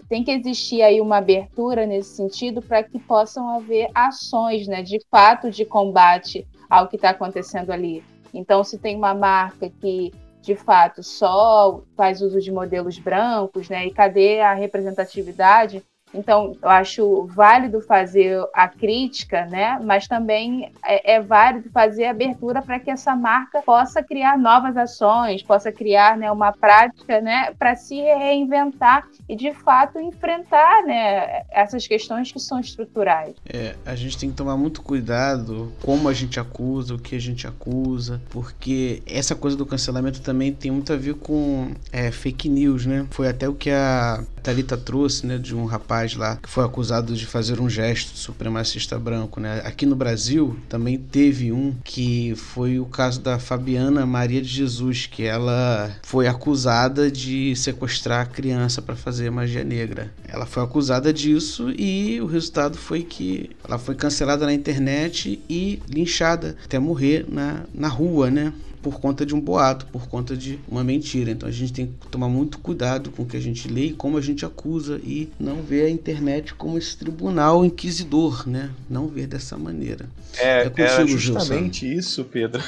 tem 0.09 0.23
que 0.23 0.31
existir 0.31 0.81
aí 0.81 0.99
uma 1.01 1.17
abertura 1.17 1.85
nesse 1.85 2.15
sentido 2.15 2.61
para 2.61 2.81
que 2.81 2.97
possam 2.97 3.49
haver 3.49 3.89
ações, 3.93 4.67
né, 4.67 4.81
de 4.81 4.99
fato 5.11 5.51
de 5.51 5.65
combate 5.65 6.47
ao 6.69 6.87
que 6.87 6.95
está 6.95 7.11
acontecendo 7.11 7.71
ali. 7.71 8.03
Então, 8.33 8.63
se 8.63 8.77
tem 8.77 8.95
uma 8.95 9.13
marca 9.13 9.69
que 9.69 10.11
de 10.41 10.55
fato 10.55 11.03
só 11.03 11.83
faz 11.95 12.21
uso 12.21 12.39
de 12.39 12.51
modelos 12.51 12.97
brancos, 12.99 13.69
né? 13.69 13.85
E 13.85 13.93
cadê 13.93 14.39
a 14.41 14.53
representatividade? 14.53 15.83
Então, 16.13 16.55
eu 16.61 16.69
acho 16.69 17.25
válido 17.27 17.81
fazer 17.81 18.41
a 18.53 18.67
crítica, 18.67 19.45
né? 19.45 19.79
Mas 19.83 20.07
também 20.07 20.71
é, 20.83 21.15
é 21.15 21.21
válido 21.21 21.69
fazer 21.69 22.05
a 22.05 22.11
abertura 22.11 22.61
para 22.61 22.79
que 22.79 22.89
essa 22.89 23.15
marca 23.15 23.61
possa 23.61 24.01
criar 24.01 24.37
novas 24.37 24.77
ações, 24.77 25.43
possa 25.43 25.71
criar 25.71 26.17
né, 26.17 26.31
uma 26.31 26.51
prática, 26.51 27.19
né? 27.21 27.53
Para 27.57 27.75
se 27.75 27.95
reinventar 27.95 29.07
e, 29.27 29.35
de 29.35 29.53
fato, 29.53 29.99
enfrentar, 29.99 30.83
né? 30.83 31.43
Essas 31.51 31.85
questões 31.85 32.31
que 32.31 32.39
são 32.39 32.59
estruturais. 32.59 33.35
É, 33.45 33.75
a 33.85 33.95
gente 33.95 34.17
tem 34.17 34.29
que 34.29 34.35
tomar 34.35 34.57
muito 34.57 34.81
cuidado 34.81 35.73
como 35.83 36.07
a 36.07 36.13
gente 36.13 36.39
acusa, 36.39 36.95
o 36.95 36.99
que 36.99 37.15
a 37.15 37.21
gente 37.21 37.45
acusa, 37.47 38.21
porque 38.29 39.01
essa 39.05 39.35
coisa 39.35 39.57
do 39.57 39.65
cancelamento 39.65 40.21
também 40.21 40.53
tem 40.53 40.71
muito 40.71 40.93
a 40.93 40.95
ver 40.95 41.15
com 41.15 41.71
é, 41.91 42.11
fake 42.11 42.47
news, 42.47 42.85
né? 42.85 43.05
Foi 43.11 43.27
até 43.27 43.47
o 43.47 43.53
que 43.53 43.69
a 43.69 44.23
Thalita 44.47 44.77
trouxe, 44.77 45.27
né? 45.27 45.37
De 45.37 45.53
um 45.53 45.65
rapaz 45.65 46.15
lá 46.15 46.37
que 46.37 46.47
foi 46.47 46.63
acusado 46.63 47.13
de 47.13 47.25
fazer 47.25 47.59
um 47.59 47.69
gesto 47.69 48.17
supremacista 48.17 48.97
branco, 48.97 49.41
né? 49.41 49.61
Aqui 49.65 49.85
no 49.85 49.93
Brasil 49.93 50.57
também 50.69 50.97
teve 50.97 51.51
um 51.51 51.75
que 51.83 52.33
foi 52.33 52.79
o 52.79 52.85
caso 52.85 53.19
da 53.19 53.39
Fabiana 53.39 54.05
Maria 54.05 54.41
de 54.41 54.47
Jesus, 54.47 55.05
que 55.05 55.23
ela 55.23 55.91
foi 56.01 56.29
acusada 56.29 57.11
de 57.11 57.57
sequestrar 57.57 58.21
a 58.21 58.25
criança 58.25 58.81
para 58.81 58.95
fazer 58.95 59.29
magia 59.29 59.65
negra. 59.65 60.13
Ela 60.25 60.45
foi 60.45 60.63
acusada 60.63 61.11
disso 61.11 61.69
e 61.77 62.21
o 62.21 62.25
resultado 62.25 62.77
foi 62.77 63.03
que 63.03 63.49
ela 63.67 63.77
foi 63.77 63.95
cancelada 63.95 64.45
na 64.45 64.53
internet 64.53 65.41
e 65.49 65.81
linchada 65.89 66.55
até 66.63 66.79
morrer 66.79 67.25
na, 67.27 67.65
na 67.73 67.89
rua, 67.89 68.31
né? 68.31 68.53
Por 68.81 68.99
conta 68.99 69.25
de 69.25 69.35
um 69.35 69.39
boato, 69.39 69.85
por 69.87 70.07
conta 70.07 70.35
de 70.35 70.59
uma 70.67 70.83
mentira. 70.83 71.31
Então 71.31 71.47
a 71.47 71.51
gente 71.51 71.73
tem 71.73 71.87
que 71.87 72.07
tomar 72.07 72.29
muito 72.29 72.59
cuidado 72.59 73.11
com 73.11 73.23
o 73.23 73.25
que 73.25 73.37
a 73.37 73.39
gente 73.39 73.67
lê 73.67 73.87
e 73.87 73.93
como 73.93 74.17
a 74.17 74.21
gente 74.21 74.45
acusa 74.45 74.99
e 75.03 75.29
não 75.39 75.61
ver 75.61 75.85
a 75.85 75.89
internet 75.89 76.53
como 76.53 76.77
esse 76.77 76.97
tribunal 76.97 77.65
inquisidor, 77.65 78.47
né? 78.47 78.71
Não 78.89 79.07
ver 79.07 79.27
dessa 79.27 79.57
maneira. 79.57 80.09
É, 80.37 80.61
é, 80.61 80.69
contigo, 80.69 80.85
é 80.85 81.07
justamente 81.07 81.79
Gilson. 81.87 81.99
isso, 81.99 82.23
Pedro. 82.25 82.61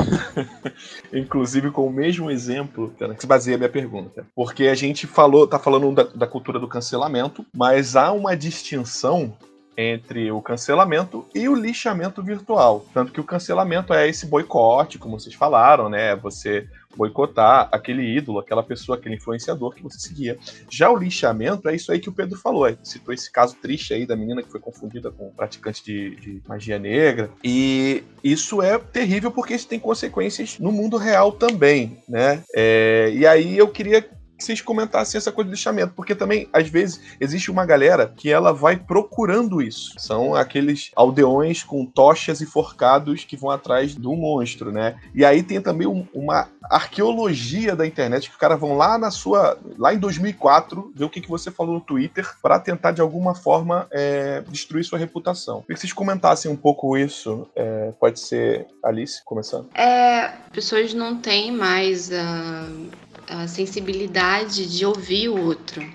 Inclusive 1.14 1.72
com 1.72 1.88
o 1.88 1.92
mesmo 1.92 2.30
exemplo 2.30 2.94
que 2.98 3.22
se 3.22 3.28
baseia 3.28 3.56
a 3.56 3.58
minha 3.58 3.70
pergunta. 3.70 4.26
Porque 4.36 4.68
a 4.68 4.76
gente 4.76 5.08
falou, 5.08 5.48
tá 5.48 5.60
falando 5.60 5.94
da, 5.94 6.04
da 6.04 6.28
cultura 6.28 6.60
do 6.60 6.68
cancelamento, 6.68 7.46
mas 7.54 7.96
há 7.96 8.12
uma 8.12 8.36
distinção 8.36 9.34
entre 9.82 10.30
o 10.30 10.42
cancelamento 10.42 11.26
e 11.34 11.48
o 11.48 11.56
lixamento 11.56 12.22
virtual. 12.22 12.86
Tanto 12.94 13.14
que 13.14 13.22
o 13.22 13.24
cancelamento 13.24 13.94
é 13.94 14.10
esse 14.10 14.26
boicote, 14.26 15.00
como 15.00 15.18
vocês 15.18 15.34
falaram, 15.34 15.88
né? 15.88 16.18
Você 16.18 16.68
boicotar 16.98 17.70
aquele 17.72 18.04
ídolo, 18.18 18.40
aquela 18.40 18.62
pessoa, 18.62 18.98
aquele 18.98 19.16
influenciador 19.16 19.74
que 19.74 19.82
você 19.82 19.98
seguia. 20.00 20.38
Já 20.70 20.90
o 20.90 20.98
lixamento 20.98 21.70
é 21.70 21.76
isso 21.76 21.94
aí 21.94 22.00
que 22.00 22.10
o 22.10 22.12
Pedro 22.12 22.38
falou. 22.38 22.68
Citou 22.84 23.14
esse 23.14 23.32
caso 23.32 23.56
triste 23.56 23.94
aí 23.94 24.06
da 24.06 24.18
menina 24.18 24.44
que 24.44 24.52
foi 24.52 24.60
confundida 24.60 25.10
com 25.12 25.28
um 25.28 25.32
praticante 25.32 25.82
de, 25.84 26.16
de 26.18 26.42
magia 26.46 26.78
negra. 26.78 27.30
E 27.42 28.04
isso 28.22 28.62
é 28.62 28.78
terrível 28.78 29.32
porque 29.32 29.54
isso 29.54 29.68
tem 29.68 29.80
consequências 29.80 30.60
no 30.60 30.74
mundo 30.74 30.98
real 30.98 31.32
também, 31.32 31.98
né? 32.08 32.44
É, 32.54 33.12
e 33.14 33.26
aí 33.26 33.58
eu 33.58 33.70
queria 33.70 34.02
que 34.02 34.19
vocês 34.44 34.62
comentassem 34.62 35.18
essa 35.18 35.32
coisa 35.32 35.50
do 35.50 35.54
lixamento, 35.54 35.94
porque 35.96 36.16
também, 36.16 36.48
às 36.54 36.68
vezes, 36.70 37.02
existe 37.20 37.52
uma 37.52 37.66
galera 37.66 38.12
que 38.16 38.32
ela 38.32 38.54
vai 38.54 38.78
procurando 38.78 39.62
isso. 39.62 39.94
São 39.98 40.36
aqueles 40.36 40.92
aldeões 40.96 41.64
com 41.64 41.86
tochas 41.86 42.42
e 42.42 42.46
forcados 42.46 43.24
que 43.24 43.38
vão 43.38 43.50
atrás 43.50 43.96
do 43.96 44.16
monstro, 44.16 44.72
né? 44.72 45.00
E 45.14 45.26
aí 45.26 45.44
tem 45.44 45.62
também 45.62 45.88
um, 45.88 46.08
uma 46.14 46.48
arqueologia 46.70 47.76
da 47.76 47.86
internet 47.86 48.28
que 48.28 48.34
os 48.34 48.40
caras 48.40 48.60
vão 48.60 48.78
lá 48.78 48.98
na 48.98 49.12
sua. 49.12 49.58
lá 49.78 49.94
em 49.94 49.98
2004, 49.98 50.94
ver 50.96 51.06
o 51.06 51.10
que, 51.10 51.22
que 51.22 51.30
você 51.30 51.50
falou 51.50 51.76
no 51.76 51.82
Twitter, 51.82 52.28
para 52.42 52.60
tentar 52.60 52.92
de 52.92 53.02
alguma 53.02 53.34
forma 53.34 53.88
é, 53.92 54.42
destruir 54.50 54.84
sua 54.84 55.00
reputação. 55.00 55.62
Queria 55.62 55.76
que 55.76 55.82
vocês 55.82 55.94
comentassem 55.94 56.52
um 56.52 56.56
pouco 56.56 56.98
isso. 56.98 57.48
É, 57.56 57.92
pode 58.00 58.20
ser 58.20 58.68
Alice 58.84 59.24
começando? 59.26 59.70
É, 59.74 60.32
pessoas 60.52 60.94
não 60.94 61.18
têm 61.18 61.52
mais. 61.52 62.10
Uh 62.10 63.09
a 63.30 63.48
sensibilidade 63.48 64.66
de 64.66 64.86
ouvir 64.86 65.30
o 65.30 65.40
outro. 65.40 65.88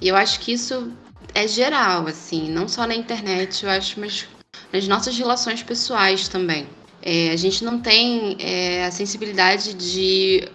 E 0.00 0.08
eu 0.08 0.16
acho 0.16 0.40
que 0.40 0.52
isso 0.52 0.92
é 1.32 1.46
geral, 1.46 2.06
assim, 2.06 2.50
não 2.50 2.66
só 2.66 2.86
na 2.86 2.94
internet, 2.94 3.64
eu 3.64 3.70
acho, 3.70 4.00
mas 4.00 4.26
nas 4.72 4.88
nossas 4.88 5.16
relações 5.16 5.62
pessoais 5.62 6.28
também. 6.28 6.66
É, 7.02 7.30
a 7.30 7.36
gente 7.36 7.64
não 7.64 7.80
tem 7.80 8.36
é, 8.40 8.84
a 8.84 8.90
sensibilidade 8.90 9.72
de, 9.74 10.48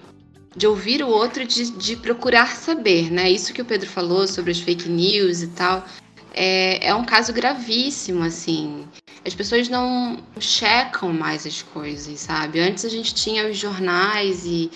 de 0.55 0.67
ouvir 0.67 1.03
o 1.03 1.07
outro 1.07 1.45
de, 1.45 1.71
de 1.71 1.95
procurar 1.95 2.55
saber, 2.55 3.11
né? 3.11 3.31
Isso 3.31 3.53
que 3.53 3.61
o 3.61 3.65
Pedro 3.65 3.89
falou 3.89 4.27
sobre 4.27 4.51
as 4.51 4.59
fake 4.59 4.89
news 4.89 5.41
e 5.41 5.47
tal. 5.47 5.85
É, 6.33 6.87
é 6.87 6.93
um 6.93 7.05
caso 7.05 7.33
gravíssimo, 7.33 8.23
assim. 8.23 8.85
As 9.25 9.33
pessoas 9.33 9.69
não 9.69 10.19
checam 10.39 11.11
mais 11.11 11.47
as 11.47 11.63
coisas, 11.63 12.19
sabe? 12.19 12.59
Antes 12.59 12.85
a 12.85 12.89
gente 12.89 13.15
tinha 13.15 13.49
os 13.49 13.57
jornais 13.57 14.45
e 14.45 14.69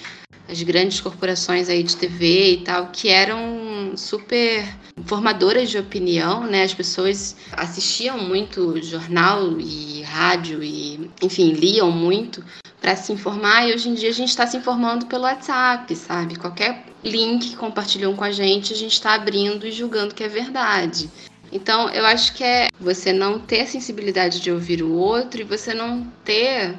as 0.49 0.62
grandes 0.63 0.99
corporações 0.99 1.69
aí 1.69 1.83
de 1.83 1.95
TV 1.95 2.53
e 2.53 2.57
tal, 2.62 2.88
que 2.88 3.09
eram 3.09 3.93
super 3.95 4.67
formadoras 5.05 5.69
de 5.69 5.77
opinião, 5.77 6.43
né? 6.45 6.63
As 6.63 6.73
pessoas 6.73 7.35
assistiam 7.51 8.17
muito 8.17 8.81
jornal 8.81 9.59
e 9.59 10.01
rádio 10.01 10.63
e, 10.63 11.09
enfim, 11.21 11.53
liam 11.53 11.91
muito 11.91 12.43
para 12.81 12.95
se 12.95 13.12
informar 13.12 13.67
e 13.67 13.73
hoje 13.73 13.89
em 13.89 13.93
dia 13.93 14.09
a 14.09 14.13
gente 14.13 14.29
está 14.29 14.47
se 14.47 14.57
informando 14.57 15.05
pelo 15.05 15.23
WhatsApp, 15.23 15.93
sabe? 15.95 16.35
Qualquer 16.35 16.85
link 17.03 17.49
que 17.49 17.55
compartilham 17.55 18.15
com 18.15 18.23
a 18.23 18.31
gente, 18.31 18.73
a 18.73 18.77
gente 18.77 18.93
está 18.93 19.13
abrindo 19.13 19.67
e 19.67 19.71
julgando 19.71 20.15
que 20.15 20.23
é 20.23 20.27
verdade. 20.27 21.09
Então, 21.51 21.89
eu 21.89 22.05
acho 22.05 22.33
que 22.33 22.43
é 22.43 22.67
você 22.79 23.12
não 23.12 23.39
ter 23.39 23.62
a 23.62 23.67
sensibilidade 23.67 24.39
de 24.39 24.51
ouvir 24.51 24.83
o 24.83 24.93
outro 24.93 25.41
e 25.41 25.43
você 25.43 25.73
não 25.73 26.03
ter 26.23 26.75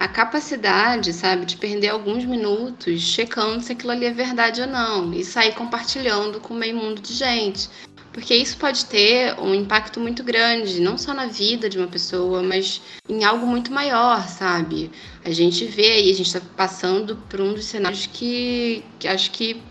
a 0.00 0.08
capacidade, 0.08 1.12
sabe, 1.12 1.44
de 1.44 1.58
perder 1.58 1.88
alguns 1.88 2.24
minutos 2.24 3.02
checando 3.02 3.62
se 3.62 3.72
aquilo 3.72 3.92
ali 3.92 4.06
é 4.06 4.10
verdade 4.10 4.62
ou 4.62 4.66
não 4.66 5.12
e 5.12 5.22
sair 5.22 5.54
compartilhando 5.54 6.40
com 6.40 6.54
meio 6.54 6.74
mundo 6.74 7.02
de 7.02 7.12
gente. 7.12 7.68
Porque 8.10 8.34
isso 8.34 8.56
pode 8.56 8.86
ter 8.86 9.38
um 9.38 9.54
impacto 9.54 10.00
muito 10.00 10.24
grande, 10.24 10.80
não 10.80 10.96
só 10.96 11.12
na 11.12 11.26
vida 11.26 11.68
de 11.68 11.76
uma 11.76 11.86
pessoa, 11.86 12.42
mas 12.42 12.80
em 13.06 13.24
algo 13.24 13.46
muito 13.46 13.70
maior, 13.70 14.26
sabe? 14.26 14.90
A 15.22 15.30
gente 15.30 15.66
vê 15.66 15.92
aí, 15.92 16.10
a 16.10 16.14
gente 16.14 16.26
está 16.26 16.40
passando 16.56 17.16
por 17.28 17.42
um 17.42 17.52
dos 17.52 17.66
cenários 17.66 18.06
que, 18.06 18.82
que 18.98 19.06
acho 19.06 19.30
que 19.30 19.62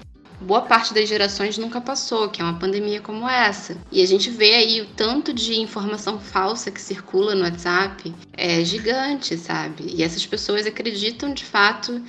boa 0.42 0.62
parte 0.62 0.94
das 0.94 1.08
gerações 1.08 1.58
nunca 1.58 1.82
passou, 1.82 2.30
que 2.30 2.42
é 2.42 2.44
uma 2.44 2.58
pandemia 2.60 3.02
como 3.02 3.28
essa. 3.28 3.78
E 3.92 4.02
a 4.02 4.06
gente 4.06 4.30
vê 4.30 4.56
aí 4.56 4.82
o 4.82 4.86
tanto 4.86 5.34
de 5.34 5.60
informação 5.60 6.20
falsa 6.20 6.72
que 6.72 6.82
circula 6.82 7.36
no 7.36 7.44
WhatsApp 7.44 8.14
é 8.36 8.64
gigante, 8.64 9.38
sabe? 9.38 9.94
E 9.96 10.04
essas 10.04 10.26
pessoas 10.26 10.66
acreditam 10.66 11.34
de 11.34 11.44
fato 11.44 12.02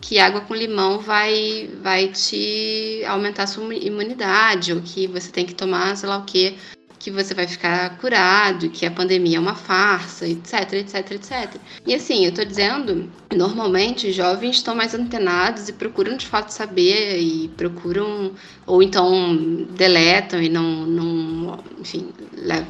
que 0.00 0.18
água 0.18 0.40
com 0.40 0.54
limão 0.54 0.98
vai 0.98 1.70
vai 1.82 2.08
te 2.08 3.02
aumentar 3.06 3.44
a 3.44 3.46
sua 3.46 3.74
imunidade 3.74 4.72
ou 4.72 4.80
que 4.80 5.06
você 5.06 5.30
tem 5.30 5.44
que 5.44 5.54
tomar, 5.54 5.96
sei 5.96 6.08
lá 6.08 6.18
o 6.18 6.24
que, 6.24 6.56
que 7.06 7.10
você 7.12 7.34
vai 7.34 7.46
ficar 7.46 7.98
curado, 7.98 8.68
que 8.68 8.84
a 8.84 8.90
pandemia 8.90 9.36
é 9.36 9.40
uma 9.40 9.54
farsa, 9.54 10.26
etc, 10.26 10.72
etc, 10.72 11.12
etc. 11.12 11.54
E 11.86 11.94
assim, 11.94 12.26
eu 12.26 12.34
tô 12.34 12.44
dizendo, 12.44 13.08
normalmente 13.32 14.08
os 14.08 14.16
jovens 14.16 14.56
estão 14.56 14.74
mais 14.74 14.92
antenados 14.92 15.68
e 15.68 15.72
procuram 15.72 16.16
de 16.16 16.26
fato 16.26 16.50
saber 16.50 17.20
e 17.20 17.46
procuram, 17.56 18.32
ou 18.66 18.82
então 18.82 19.64
deletam 19.70 20.42
e 20.42 20.48
não, 20.48 20.84
não 20.84 21.64
enfim, 21.78 22.08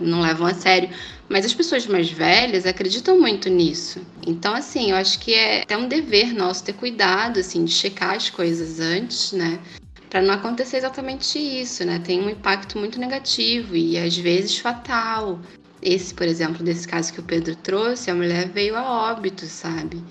não 0.00 0.20
levam 0.20 0.46
a 0.46 0.52
sério. 0.52 0.90
Mas 1.30 1.46
as 1.46 1.54
pessoas 1.54 1.86
mais 1.86 2.10
velhas 2.10 2.66
acreditam 2.66 3.18
muito 3.18 3.48
nisso. 3.48 4.02
Então, 4.26 4.54
assim, 4.54 4.90
eu 4.90 4.98
acho 4.98 5.18
que 5.18 5.32
é 5.32 5.62
até 5.62 5.78
um 5.78 5.88
dever 5.88 6.34
nosso 6.34 6.62
ter 6.62 6.74
cuidado, 6.74 7.40
assim, 7.40 7.64
de 7.64 7.72
checar 7.72 8.14
as 8.14 8.28
coisas 8.28 8.80
antes, 8.80 9.32
né? 9.32 9.58
Para 10.08 10.22
não 10.22 10.34
acontecer 10.34 10.78
exatamente 10.78 11.38
isso, 11.38 11.84
né? 11.84 11.98
Tem 11.98 12.20
um 12.20 12.30
impacto 12.30 12.78
muito 12.78 12.98
negativo 12.98 13.76
e 13.76 13.98
às 13.98 14.16
vezes 14.16 14.58
fatal. 14.58 15.40
Esse, 15.82 16.14
por 16.14 16.26
exemplo, 16.26 16.64
desse 16.64 16.86
caso 16.86 17.12
que 17.12 17.20
o 17.20 17.24
Pedro 17.24 17.54
trouxe, 17.56 18.10
a 18.10 18.14
mulher 18.14 18.48
veio 18.48 18.76
a 18.76 19.12
óbito, 19.12 19.46
sabe? 19.46 20.02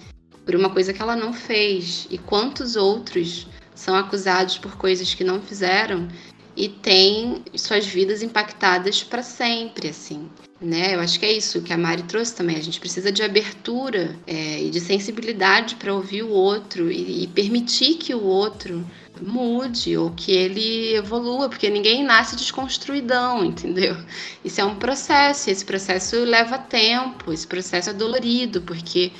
Por 0.45 0.55
uma 0.55 0.69
coisa 0.69 0.93
que 0.93 1.01
ela 1.01 1.15
não 1.15 1.33
fez. 1.33 2.07
E 2.09 2.17
quantos 2.17 2.75
outros 2.75 3.47
são 3.73 3.95
acusados 3.95 4.57
por 4.57 4.77
coisas 4.77 5.13
que 5.13 5.23
não 5.23 5.41
fizeram 5.41 6.07
e 6.55 6.69
têm 6.69 7.43
suas 7.55 7.85
vidas 7.85 8.23
impactadas 8.23 9.03
para 9.03 9.21
sempre, 9.21 9.89
assim. 9.89 10.29
Né? 10.61 10.95
Eu 10.95 11.01
acho 11.01 11.19
que 11.19 11.25
é 11.25 11.33
isso 11.33 11.61
que 11.61 11.73
a 11.73 11.77
Mari 11.77 12.03
trouxe 12.03 12.33
também. 12.33 12.55
A 12.55 12.63
gente 12.63 12.79
precisa 12.79 13.11
de 13.11 13.21
abertura 13.21 14.15
é, 14.25 14.63
e 14.63 14.69
de 14.69 14.79
sensibilidade 14.79 15.75
para 15.75 15.93
ouvir 15.93 16.23
o 16.23 16.29
outro 16.29 16.91
e, 16.91 17.23
e 17.23 17.27
permitir 17.27 17.95
que 17.95 18.15
o 18.15 18.23
outro 18.23 18.85
mude 19.21 19.97
ou 19.97 20.11
que 20.11 20.31
ele 20.31 20.95
evolua, 20.95 21.49
porque 21.49 21.69
ninguém 21.69 22.03
nasce 22.03 22.35
desconstruidão, 22.35 23.45
entendeu? 23.45 23.95
Isso 24.43 24.59
é 24.61 24.65
um 24.65 24.75
processo, 24.75 25.49
e 25.49 25.53
esse 25.53 25.63
processo 25.63 26.17
leva 26.23 26.57
tempo, 26.57 27.31
esse 27.31 27.47
processo 27.47 27.89
é 27.89 27.93
dolorido, 27.93 28.61
porque 28.61 29.11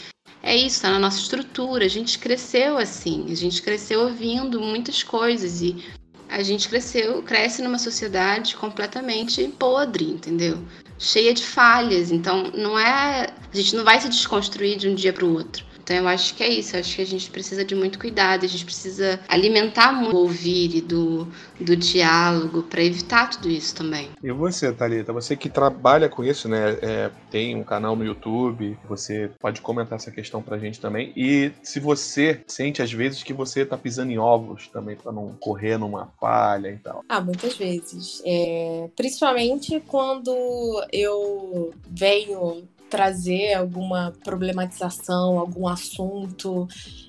é 0.41 0.55
isso, 0.55 0.81
tá 0.81 0.91
na 0.91 0.99
nossa 0.99 1.19
estrutura. 1.19 1.85
A 1.85 1.89
gente 1.89 2.19
cresceu 2.19 2.77
assim, 2.77 3.25
a 3.29 3.35
gente 3.35 3.61
cresceu 3.61 4.01
ouvindo 4.01 4.59
muitas 4.59 5.03
coisas 5.03 5.61
e 5.61 5.75
a 6.35 6.43
gente 6.43 6.67
cresceu, 6.67 7.23
cresce 7.23 7.61
numa 7.61 7.79
sociedade 7.79 8.57
completamente 8.57 9.41
podre, 9.57 10.03
entendeu? 10.03 10.61
Cheia 10.99 11.33
de 11.33 11.41
falhas. 11.41 12.11
Então, 12.11 12.51
não 12.53 12.77
é, 12.77 13.27
a 13.53 13.55
gente 13.55 13.73
não 13.73 13.85
vai 13.85 14.01
se 14.01 14.09
desconstruir 14.09 14.77
de 14.77 14.89
um 14.89 14.95
dia 14.95 15.13
para 15.13 15.23
o 15.23 15.33
outro. 15.33 15.65
Então 15.85 15.97
eu 15.97 16.07
acho 16.07 16.33
que 16.33 16.43
é 16.43 16.49
isso, 16.49 16.75
eu 16.75 16.79
acho 16.79 16.95
que 16.95 17.01
a 17.03 17.05
gente 17.05 17.29
precisa 17.29 17.63
de 17.63 17.75
muito 17.75 17.99
cuidado, 17.99 18.43
a 18.43 18.47
gente 18.47 18.65
precisa 18.65 19.19
alimentar 19.27 19.91
muito 19.93 20.15
o 20.15 20.21
ouvir 20.21 20.77
e 20.77 20.81
do, 20.81 21.27
do 21.61 21.75
diálogo 21.75 22.63
para 22.63 22.83
evitar 22.83 23.29
tudo 23.29 23.47
isso 23.47 23.75
também. 23.75 24.09
E 24.23 24.31
você, 24.31 24.73
Thalita, 24.73 25.13
você 25.13 25.35
que 25.35 25.47
trabalha 25.47 26.09
com 26.09 26.23
isso, 26.23 26.49
né? 26.49 26.79
É, 26.81 27.11
tem 27.29 27.55
um 27.55 27.63
canal 27.63 27.95
no 27.95 28.03
YouTube, 28.03 28.75
você 28.89 29.29
pode 29.39 29.61
comentar 29.61 29.99
essa 29.99 30.09
questão 30.09 30.41
pra 30.41 30.57
gente 30.57 30.79
também. 30.79 31.13
E 31.15 31.51
se 31.61 31.79
você 31.79 32.41
sente 32.47 32.81
às 32.81 32.91
vezes 32.91 33.21
que 33.21 33.31
você 33.31 33.63
tá 33.63 33.77
pisando 33.77 34.11
em 34.11 34.17
ovos 34.17 34.67
também 34.69 34.95
para 34.95 35.11
não 35.11 35.35
correr 35.39 35.77
numa 35.77 36.07
falha 36.19 36.69
e 36.69 36.77
tal. 36.77 37.03
Ah, 37.07 37.21
muitas 37.21 37.55
vezes. 37.55 38.23
É, 38.25 38.89
principalmente 38.95 39.79
quando 39.81 40.35
eu 40.91 41.71
venho 41.87 42.67
trazer 42.89 43.53
alguma 43.53 44.13
problematização, 44.23 45.39
algum 45.39 45.67
assunto 45.67 46.67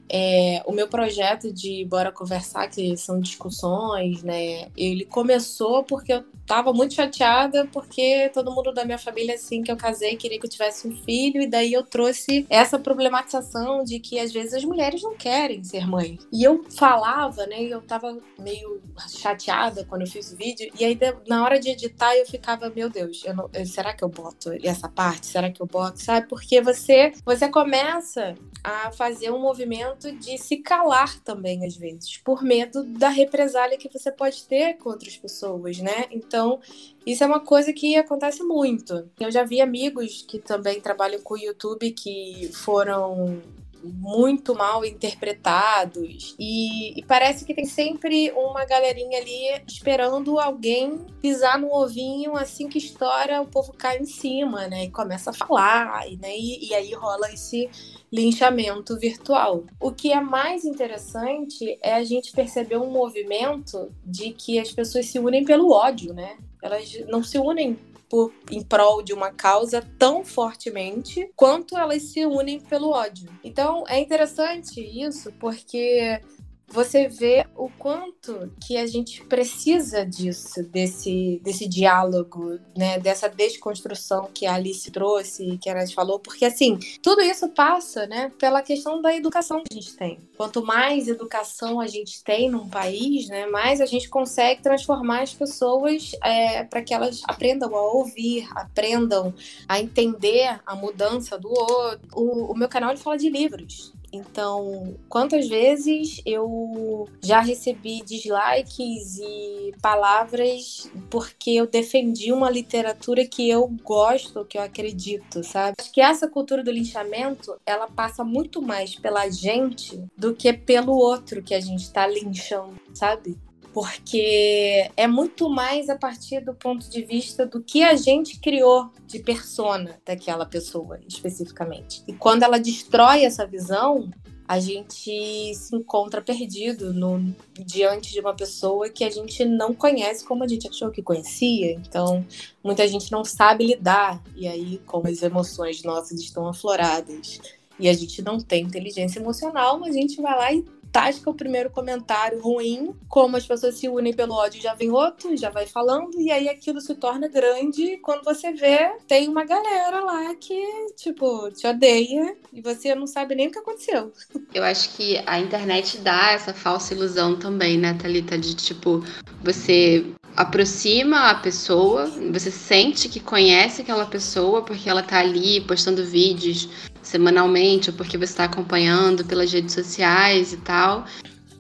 é, 0.09 0.63
o 0.67 0.73
meu 0.73 0.89
projeto 0.89 1.53
de 1.53 1.85
Bora 1.85 2.13
Conversar, 2.13 2.69
que 2.69 2.97
são 2.97 3.21
discussões, 3.21 4.23
né? 4.23 4.69
Ele 4.77 5.05
começou 5.05 5.83
porque 5.85 6.13
eu 6.13 6.25
tava 6.47 6.73
muito 6.73 6.95
chateada, 6.95 7.67
porque 7.73 8.31
todo 8.33 8.53
mundo 8.53 8.73
da 8.73 8.85
minha 8.85 8.99
família, 8.99 9.35
assim, 9.35 9.63
que 9.63 9.71
eu 9.71 9.77
casei, 9.77 10.17
queria 10.17 10.39
que 10.39 10.47
eu 10.47 10.51
tivesse 10.51 10.87
um 10.87 10.97
filho, 10.97 11.43
e 11.43 11.49
daí 11.49 11.73
eu 11.73 11.83
trouxe 11.83 12.47
essa 12.49 12.79
problematização 12.79 13.83
de 13.83 13.99
que 13.99 14.19
às 14.21 14.33
vezes 14.33 14.55
as 14.55 14.65
mulheres 14.65 15.03
não 15.03 15.17
querem 15.17 15.65
ser 15.65 15.87
mãe. 15.89 16.19
E 16.33 16.45
eu 16.45 16.65
falava, 16.71 17.45
né? 17.47 17.65
E 17.65 17.71
eu 17.71 17.83
tava 17.83 18.17
meio 18.39 18.81
chateada 19.09 19.85
quando 19.85 20.03
eu 20.03 20.07
fiz 20.07 20.33
o 20.33 20.37
vídeo, 20.37 20.71
e 20.79 20.85
aí 20.85 20.97
na 21.27 21.43
hora 21.43 21.59
de 21.59 21.71
editar 21.71 22.15
eu 22.17 22.27
ficava, 22.27 22.71
meu 22.71 22.89
Deus, 22.89 23.23
eu 23.25 23.35
não, 23.35 23.51
será 23.65 23.93
que 23.93 24.05
eu 24.05 24.09
boto 24.09 24.53
essa 24.63 24.89
parte? 24.89 25.27
Será 25.27 25.51
que 25.51 25.61
eu 25.61 25.66
boto? 25.67 26.01
Sabe? 26.03 26.29
Porque 26.29 26.61
você, 26.61 27.13
você 27.25 27.49
começa 27.49 28.35
a 28.63 28.91
fazer 28.91 29.31
um 29.31 29.39
movimento 29.39 30.11
de 30.13 30.39
se 30.39 30.57
calar 30.57 31.21
também, 31.21 31.65
às 31.65 31.77
vezes, 31.77 32.19
por 32.19 32.43
medo 32.43 32.83
da 32.83 33.09
represália 33.09 33.79
que 33.79 33.89
você 33.93 34.11
pode 34.11 34.45
ter 34.45 34.75
com 34.75 34.91
outras 34.91 35.17
pessoas, 35.17 35.79
né? 35.79 36.07
Então, 36.11 36.61
isso 37.05 37.23
é 37.23 37.27
uma 37.27 37.41
coisa 37.41 37.73
que 37.73 37.97
acontece 37.97 38.43
muito. 38.43 39.09
Eu 39.21 39.31
já 39.31 39.45
vi 39.45 39.61
amigos 39.61 40.25
que 40.27 40.39
também 40.39 40.81
trabalham 40.81 41.21
com 41.21 41.35
o 41.35 41.39
YouTube 41.39 41.93
que 41.93 42.51
foram 42.53 43.41
muito 43.83 44.55
mal 44.55 44.85
interpretados 44.85 46.35
e, 46.39 46.99
e, 46.99 47.05
parece 47.05 47.45
que 47.45 47.55
tem 47.55 47.65
sempre 47.65 48.31
uma 48.33 48.65
galerinha 48.65 49.19
ali 49.19 49.63
esperando 49.67 50.39
alguém 50.39 50.99
pisar 51.21 51.59
no 51.59 51.73
ovinho 51.73 52.37
assim 52.37 52.69
que 52.69 52.79
estoura 52.79 53.41
o 53.41 53.47
povo 53.47 53.73
cai 53.73 53.99
em 53.99 54.05
cima, 54.05 54.67
né? 54.67 54.85
E 54.85 54.91
começa 54.91 55.31
a 55.31 55.35
falar, 55.35 56.05
né? 56.21 56.37
e, 56.37 56.69
e 56.69 56.75
aí 56.75 56.93
rola 56.95 57.31
esse 57.33 57.69
linchamento 58.13 58.99
virtual. 58.99 59.65
O 59.81 59.93
que 59.93 60.13
é 60.13 60.21
mais 60.21 60.65
interessante 60.65 61.79
é 61.83 61.95
a 61.95 62.05
gente 62.05 62.33
perceber 62.33 62.77
um 62.77 62.91
movimento 62.91 63.91
de 64.05 64.31
que 64.31 64.59
as 64.59 64.73
pessoas 64.73 65.07
se 65.07 65.19
unem 65.19 65.45
pelo 65.45 65.71
ódio, 65.71 66.15
né? 66.15 66.37
Elas 66.63 66.93
não 67.09 67.23
se 67.23 67.39
unem 67.39 67.79
por, 68.09 68.33
em 68.51 68.63
prol 68.63 69.03
de 69.03 69.13
uma 69.13 69.31
causa 69.31 69.83
tão 69.99 70.25
fortemente 70.25 71.31
quanto 71.35 71.77
elas 71.77 72.03
se 72.03 72.25
unem 72.25 72.61
pelo 72.61 72.91
ódio. 72.91 73.29
Então 73.43 73.85
é 73.89 73.99
interessante 73.99 74.81
isso 74.81 75.33
porque 75.39 76.21
você 76.69 77.09
vê 77.09 77.47
o 77.57 77.71
quanto 77.79 78.53
que 78.67 78.77
a 78.77 78.87
gente 78.87 79.25
precisa 79.25 80.05
disso, 80.05 80.63
desse, 80.65 81.41
desse 81.43 81.69
diálogo, 81.69 82.59
né? 82.77 82.99
Dessa 82.99 83.29
desconstrução 83.29 84.29
que 84.35 84.47
a 84.47 84.55
Alice 84.55 84.91
trouxe, 84.91 85.59
que 85.59 85.71
a 85.71 85.75
Nath 85.75 85.93
falou, 85.93 86.19
porque 86.19 86.45
assim, 86.45 86.79
tudo 87.03 87.23
isso 87.23 87.49
passa, 87.49 88.07
né, 88.07 88.33
pela 88.39 88.63
questão 88.63 89.01
da 89.01 89.15
educação 89.15 89.63
que 89.63 89.73
a 89.73 89.81
gente 89.81 89.97
tem. 89.97 90.21
Quanto 90.37 90.65
mais 90.65 91.09
educação 91.09 91.81
a 91.81 91.87
gente 91.87 92.23
tem 92.23 92.51
num 92.51 92.69
país, 92.69 93.29
né, 93.29 93.47
mais 93.47 93.81
a 93.81 93.87
gente 93.87 94.09
consegue 94.09 94.63
transformar 94.63 95.23
as 95.23 95.33
pessoas 95.33 96.13
é, 96.23 96.65
para 96.65 96.83
que 96.83 96.93
elas 96.93 97.23
aprendam 97.25 97.75
a 97.75 97.93
ouvir, 97.93 98.49
aprendam 98.55 99.33
a 99.69 99.81
entender 99.81 100.61
a 100.67 100.75
mudança 100.75 101.39
do 101.39 101.49
outro. 101.49 102.09
O, 102.15 102.53
o 102.53 102.57
meu 102.57 102.69
canal 102.69 102.91
ele 102.91 102.99
fala 102.99 103.17
de 103.17 103.31
livros. 103.31 103.93
Então, 104.17 104.95
quantas 105.09 105.49
vezes 105.49 106.21
eu 106.25 107.09
já 107.23 107.41
recebi 107.41 108.03
dislikes 108.03 109.19
e 109.19 109.73
palavras 109.83 110.91
porque 111.11 111.51
eu 111.51 111.67
defendi 111.67 112.33
uma 112.33 112.51
literatura 112.51 113.27
que 113.27 113.49
eu 113.49 113.69
gosto, 113.83 114.45
que 114.45 114.59
eu 114.59 114.63
acredito, 114.63 115.45
sabe? 115.45 115.75
Acho 115.79 115.93
que 115.93 116.01
essa 116.01 116.29
cultura 116.29 116.63
do 116.63 116.71
linchamento, 116.71 117.57
ela 117.67 117.87
passa 117.89 118.25
muito 118.25 118.63
mais 118.63 118.95
pela 118.95 119.29
gente 119.29 120.03
do 120.17 120.35
que 120.35 120.53
pelo 120.53 120.93
outro 120.93 121.43
que 121.43 121.55
a 121.55 121.61
gente 121.61 121.83
está 121.83 122.07
linchando, 122.07 122.75
sabe? 122.95 123.37
Porque 123.77 124.91
é 124.97 125.07
muito 125.07 125.51
mais 125.51 125.91
a 125.91 125.99
partir 125.99 126.43
do 126.43 126.55
ponto 126.55 126.89
de 126.89 127.03
vista 127.03 127.45
do 127.45 127.63
que 127.63 127.83
a 127.83 127.95
gente 127.95 128.41
criou 128.41 128.91
de 129.07 129.19
persona 129.19 130.01
daquela 130.03 130.47
pessoa 130.47 130.99
especificamente. 131.07 132.03
E 132.09 132.15
quando 132.15 132.43
ela 132.43 132.59
destrói 132.59 133.27
essa 133.27 133.47
visão, 133.47 134.09
a 134.49 134.59
gente 134.59 135.55
se 135.55 135.77
encontra 135.77 136.23
perdido 136.23 136.95
no, 136.95 137.23
diante 137.53 138.15
de 138.15 138.21
uma 138.21 138.33
pessoa 138.33 138.89
que 138.89 139.05
a 139.05 139.11
gente 139.11 139.45
não 139.45 139.75
conhece 139.75 140.25
como 140.25 140.43
a 140.43 140.49
gente 140.49 140.67
achou 140.67 140.91
que 140.91 141.03
conhecia. 141.03 141.73
Então, 141.73 142.25
muita 142.65 142.89
gente 142.89 143.13
não 143.13 143.27
sabe 143.27 143.67
lidar. 143.67 144.23
E 144.35 144.49
aí, 144.49 144.81
como 144.87 145.07
as 145.07 145.21
emoções 145.21 145.83
nossas 145.83 146.19
estão 146.19 146.49
afloradas 146.49 147.41
e 147.79 147.91
a 147.91 147.93
gente 147.93 148.23
não 148.23 148.39
tem 148.41 148.65
inteligência 148.65 149.21
emocional, 149.21 149.85
a 149.85 149.91
gente 149.91 150.23
vai 150.23 150.35
lá 150.35 150.51
e 150.51 150.65
tasca 150.93 151.31
o 151.31 151.35
primeiro 151.35 151.71
comentário 151.71 152.41
ruim, 152.41 152.95
como 153.09 153.37
as 153.37 153.47
pessoas 153.47 153.77
se 153.77 153.89
unem 153.89 154.13
pelo 154.13 154.35
ódio, 154.35 154.61
já 154.63 154.75
vem 154.75 154.91
outro, 154.91 155.37
já 155.37 155.51
vai 155.51 155.67
falando, 155.67 156.21
e 156.21 156.31
aí 156.31 156.49
aquilo 156.49 156.81
se 156.81 156.95
torna 156.95 157.29
grande. 157.29 157.99
Quando 157.99 158.25
você 158.25 158.53
vê, 158.53 158.97
tem 159.07 159.29
uma 159.29 159.45
galera 159.45 160.01
lá 160.01 160.35
que, 160.35 160.65
tipo, 160.97 161.51
te 161.51 161.67
odeia 161.67 162.37
e 162.53 162.61
você 162.61 162.95
não 162.95 163.07
sabe 163.07 163.35
nem 163.35 163.49
o 163.49 163.51
que 163.51 163.59
aconteceu. 163.59 164.13
Eu 164.55 164.65
acho 164.65 164.95
que 164.97 165.23
a 165.27 165.39
internet 165.39 165.99
dá 165.99 166.33
essa 166.33 166.55
falsa 166.55 166.95
ilusão 166.95 167.39
também, 167.39 167.79
né, 167.79 167.95
Thalita? 167.95 168.39
De 168.39 168.55
tipo, 168.55 169.03
você 169.43 170.05
aproxima 170.37 171.31
a 171.31 171.35
pessoa, 171.35 172.07
você 172.33 172.51
sente 172.51 173.09
que 173.09 173.21
conhece 173.21 173.81
aquela 173.83 174.05
pessoa 174.05 174.63
porque 174.63 174.89
ela 174.89 175.03
tá 175.03 175.19
ali 175.19 175.61
postando 175.63 176.05
vídeos 176.05 176.69
semanalmente, 177.07 177.91
ou 177.91 177.97
porque 177.97 178.19
você 178.19 178.33
está 178.33 178.45
acompanhando 178.45 179.25
pelas 179.25 179.53
redes 179.53 179.75
sociais 179.75 180.53
e 180.53 180.57
tal. 180.59 181.07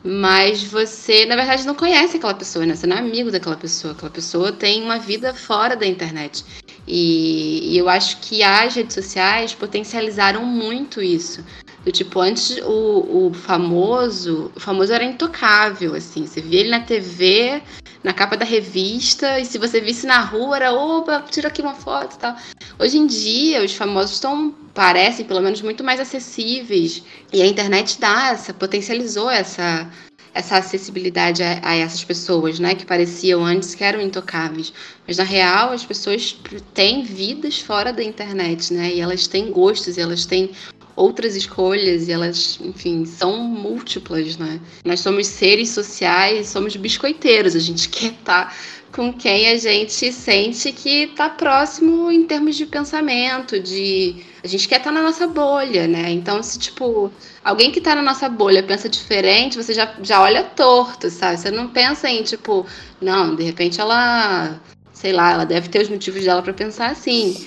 Mas 0.05 0.63
você, 0.63 1.27
na 1.27 1.35
verdade, 1.35 1.67
não 1.67 1.75
conhece 1.75 2.17
aquela 2.17 2.35
pessoa, 2.35 2.65
né? 2.65 2.77
Você 2.77 2.87
não 2.87 2.97
é 2.97 3.01
amigo 3.01 3.31
daquela 3.31 3.57
pessoa. 3.57 3.93
Aquela 3.93 4.11
pessoa 4.11 4.53
tem 4.53 4.83
uma 4.83 4.99
vida 4.99 5.35
fora 5.35 5.75
da 5.75 5.85
internet. 5.87 6.45
E, 6.87 7.73
e 7.73 7.79
eu 7.79 7.89
acho 7.89 8.19
que 8.21 8.43
as 8.43 8.75
redes 8.75 8.95
sociais 8.95 9.53
potencializaram 9.53 10.45
muito 10.45 11.03
isso. 11.03 11.45
Do 11.87 11.93
tipo, 11.93 12.19
antes 12.19 12.59
o, 12.65 13.29
o 13.29 13.33
famoso, 13.33 14.51
o 14.57 14.59
famoso 14.59 14.93
era 14.93 15.05
intocável, 15.05 15.95
assim. 15.95 16.27
Você 16.27 16.41
via 16.41 16.59
ele 16.59 16.69
na 16.71 16.81
TV, 16.81 17.63
na 18.03 18.13
capa 18.13 18.37
da 18.37 18.45
revista, 18.45 19.39
e 19.39 19.45
se 19.45 19.57
você 19.57 19.81
visse 19.81 20.05
na 20.05 20.19
rua, 20.19 20.57
era, 20.57 20.73
opa, 20.73 21.25
tira 21.31 21.47
aqui 21.47 21.63
uma 21.63 21.75
foto 21.75 22.17
e 22.17 22.19
tal. 22.19 22.35
Hoje 22.77 22.99
em 22.99 23.07
dia, 23.07 23.65
os 23.65 23.73
famosos 23.73 24.17
estão, 24.17 24.53
parecem, 24.75 25.25
pelo 25.25 25.41
menos, 25.41 25.63
muito 25.63 25.85
mais 25.85 26.01
acessíveis. 26.01 27.05
E 27.33 27.41
a 27.41 27.47
internet 27.47 28.01
dá 28.01 28.31
essa, 28.33 28.53
potencializou 28.53 29.31
essa, 29.31 29.89
essa 30.35 30.57
acessibilidade 30.57 31.45
a, 31.45 31.61
a, 31.63 31.77
essas 31.77 32.03
pessoas, 32.03 32.59
né, 32.59 32.75
que 32.75 32.85
pareciam 32.85 33.45
antes 33.45 33.77
que 33.77 33.85
eram 33.85 34.01
intocáveis. 34.01 34.73
Mas 35.07 35.19
na 35.19 35.25
real, 35.25 35.73
as 35.73 35.85
pessoas 35.85 36.37
têm 36.75 37.05
vidas 37.05 37.61
fora 37.61 37.93
da 37.93 38.03
internet, 38.03 38.75
né, 38.75 38.93
e 38.93 39.01
elas 39.01 39.29
têm 39.29 39.53
gostos, 39.53 39.97
elas 39.97 40.27
têm 40.27 40.51
outras 40.97 41.37
escolhas 41.37 42.09
e 42.09 42.13
elas, 42.13 42.59
enfim, 42.63 43.05
são 43.05 43.37
múltiplas, 43.37 44.39
né? 44.39 44.59
Nós 44.85 45.01
somos 45.01 45.27
seres 45.27 45.69
sociais, 45.69 46.49
somos 46.49 46.75
biscoiteiros, 46.75 47.55
a 47.55 47.59
gente 47.59 47.89
quer 47.91 48.13
estar 48.13 48.47
tá 48.47 48.57
com 48.97 49.13
quem 49.13 49.49
a 49.49 49.59
gente 49.59 50.11
sente 50.11 50.73
que 50.73 51.03
está 51.05 51.29
próximo 51.29 52.11
em 52.11 52.25
termos 52.25 52.57
de 52.57 52.65
pensamento, 52.65 53.61
de 53.61 54.25
a 54.43 54.47
gente 54.49 54.67
quer 54.67 54.79
estar 54.79 54.91
tá 54.91 54.95
na 54.95 55.03
nossa 55.03 55.27
bolha, 55.27 55.87
né? 55.87 56.11
Então, 56.11 56.43
se 56.43 56.59
tipo, 56.59 57.13
alguém 57.45 57.71
que 57.71 57.79
está 57.79 57.95
na 57.95 58.01
nossa 58.01 58.27
bolha 58.27 58.63
pensa 58.63 58.89
diferente, 58.89 59.59
você 59.59 59.75
já, 59.75 59.95
já 60.03 60.23
olha 60.23 60.43
torto, 60.43 61.11
sabe? 61.11 61.37
Você 61.37 61.51
não 61.51 61.69
pensa 61.69 62.09
em 62.09 62.23
tipo, 62.23 62.65
não, 62.99 63.37
de 63.37 63.43
repente 63.43 63.79
ela, 63.79 64.59
sei 64.95 65.13
lá, 65.13 65.33
ela 65.33 65.45
deve 65.45 65.69
ter 65.69 65.83
os 65.83 65.91
motivos 65.91 66.25
dela 66.25 66.41
para 66.41 66.55
pensar 66.55 66.91
assim. 66.91 67.47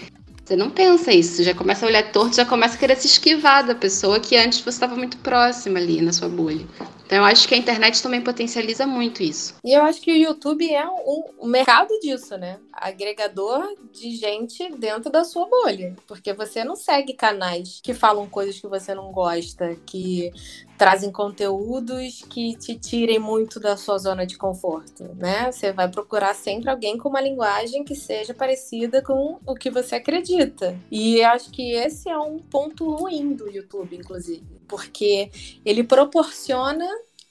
Você 0.50 0.56
não 0.56 0.72
pensa 0.72 1.12
isso, 1.12 1.36
você 1.36 1.44
já 1.44 1.54
começa 1.54 1.86
a 1.86 1.90
olhar 1.90 2.12
torto, 2.12 2.38
já 2.38 2.44
começa 2.44 2.74
a 2.74 2.80
querer 2.80 2.96
se 2.96 3.06
esquivar 3.06 3.64
da 3.64 3.76
pessoa 3.76 4.20
que 4.20 4.36
antes 4.36 4.62
você 4.62 4.70
estava 4.70 4.96
muito 4.96 5.16
próxima 5.20 5.78
ali 5.78 6.02
na 6.02 6.12
sua 6.12 6.28
bolha. 6.28 6.66
Então 7.06 7.20
eu 7.20 7.24
acho 7.24 7.48
que 7.48 7.54
a 7.54 7.58
internet 7.58 8.02
também 8.02 8.20
potencializa 8.20 8.88
muito 8.88 9.22
isso. 9.22 9.54
E 9.64 9.72
eu 9.72 9.84
acho 9.84 10.02
que 10.02 10.12
o 10.12 10.16
YouTube 10.16 10.68
é 10.68 10.88
um, 10.88 11.46
mercado 11.46 11.90
disso, 12.00 12.36
né? 12.36 12.58
Agregador 12.74 13.64
de 13.92 14.16
gente 14.16 14.72
dentro 14.76 15.12
da 15.12 15.24
sua 15.24 15.48
bolha. 15.48 15.96
Porque 16.08 16.34
você 16.34 16.64
não 16.64 16.76
segue 16.76 17.14
canais 17.14 17.80
que 17.84 17.94
falam 17.94 18.28
coisas 18.28 18.60
que 18.60 18.68
você 18.68 18.96
não 18.96 19.12
gosta, 19.12 19.76
que 19.86 20.32
trazem 20.80 21.12
conteúdos 21.12 22.24
que 22.30 22.56
te 22.56 22.74
tirem 22.74 23.20
muito 23.20 23.60
da 23.60 23.76
sua 23.76 23.98
zona 23.98 24.26
de 24.26 24.38
conforto, 24.38 25.04
né? 25.16 25.52
Você 25.52 25.74
vai 25.74 25.90
procurar 25.90 26.34
sempre 26.34 26.70
alguém 26.70 26.98
com 26.98 27.10
uma 27.10 27.20
linguagem 27.20 27.84
que 27.84 27.94
seja 27.94 28.34
parecida 28.34 29.02
com 29.02 29.38
o 29.46 29.56
que 29.56 29.70
você 29.70 29.96
acredita. 29.96 30.80
E 30.90 31.22
acho 31.22 31.52
que 31.52 31.74
esse 31.74 32.10
é 32.10 32.18
um 32.18 32.40
ponto 32.40 32.90
ruim 32.96 33.34
do 33.34 33.50
YouTube, 33.50 33.94
inclusive, 33.98 34.46
porque 34.70 35.30
ele 35.66 35.84
proporciona 35.84 36.88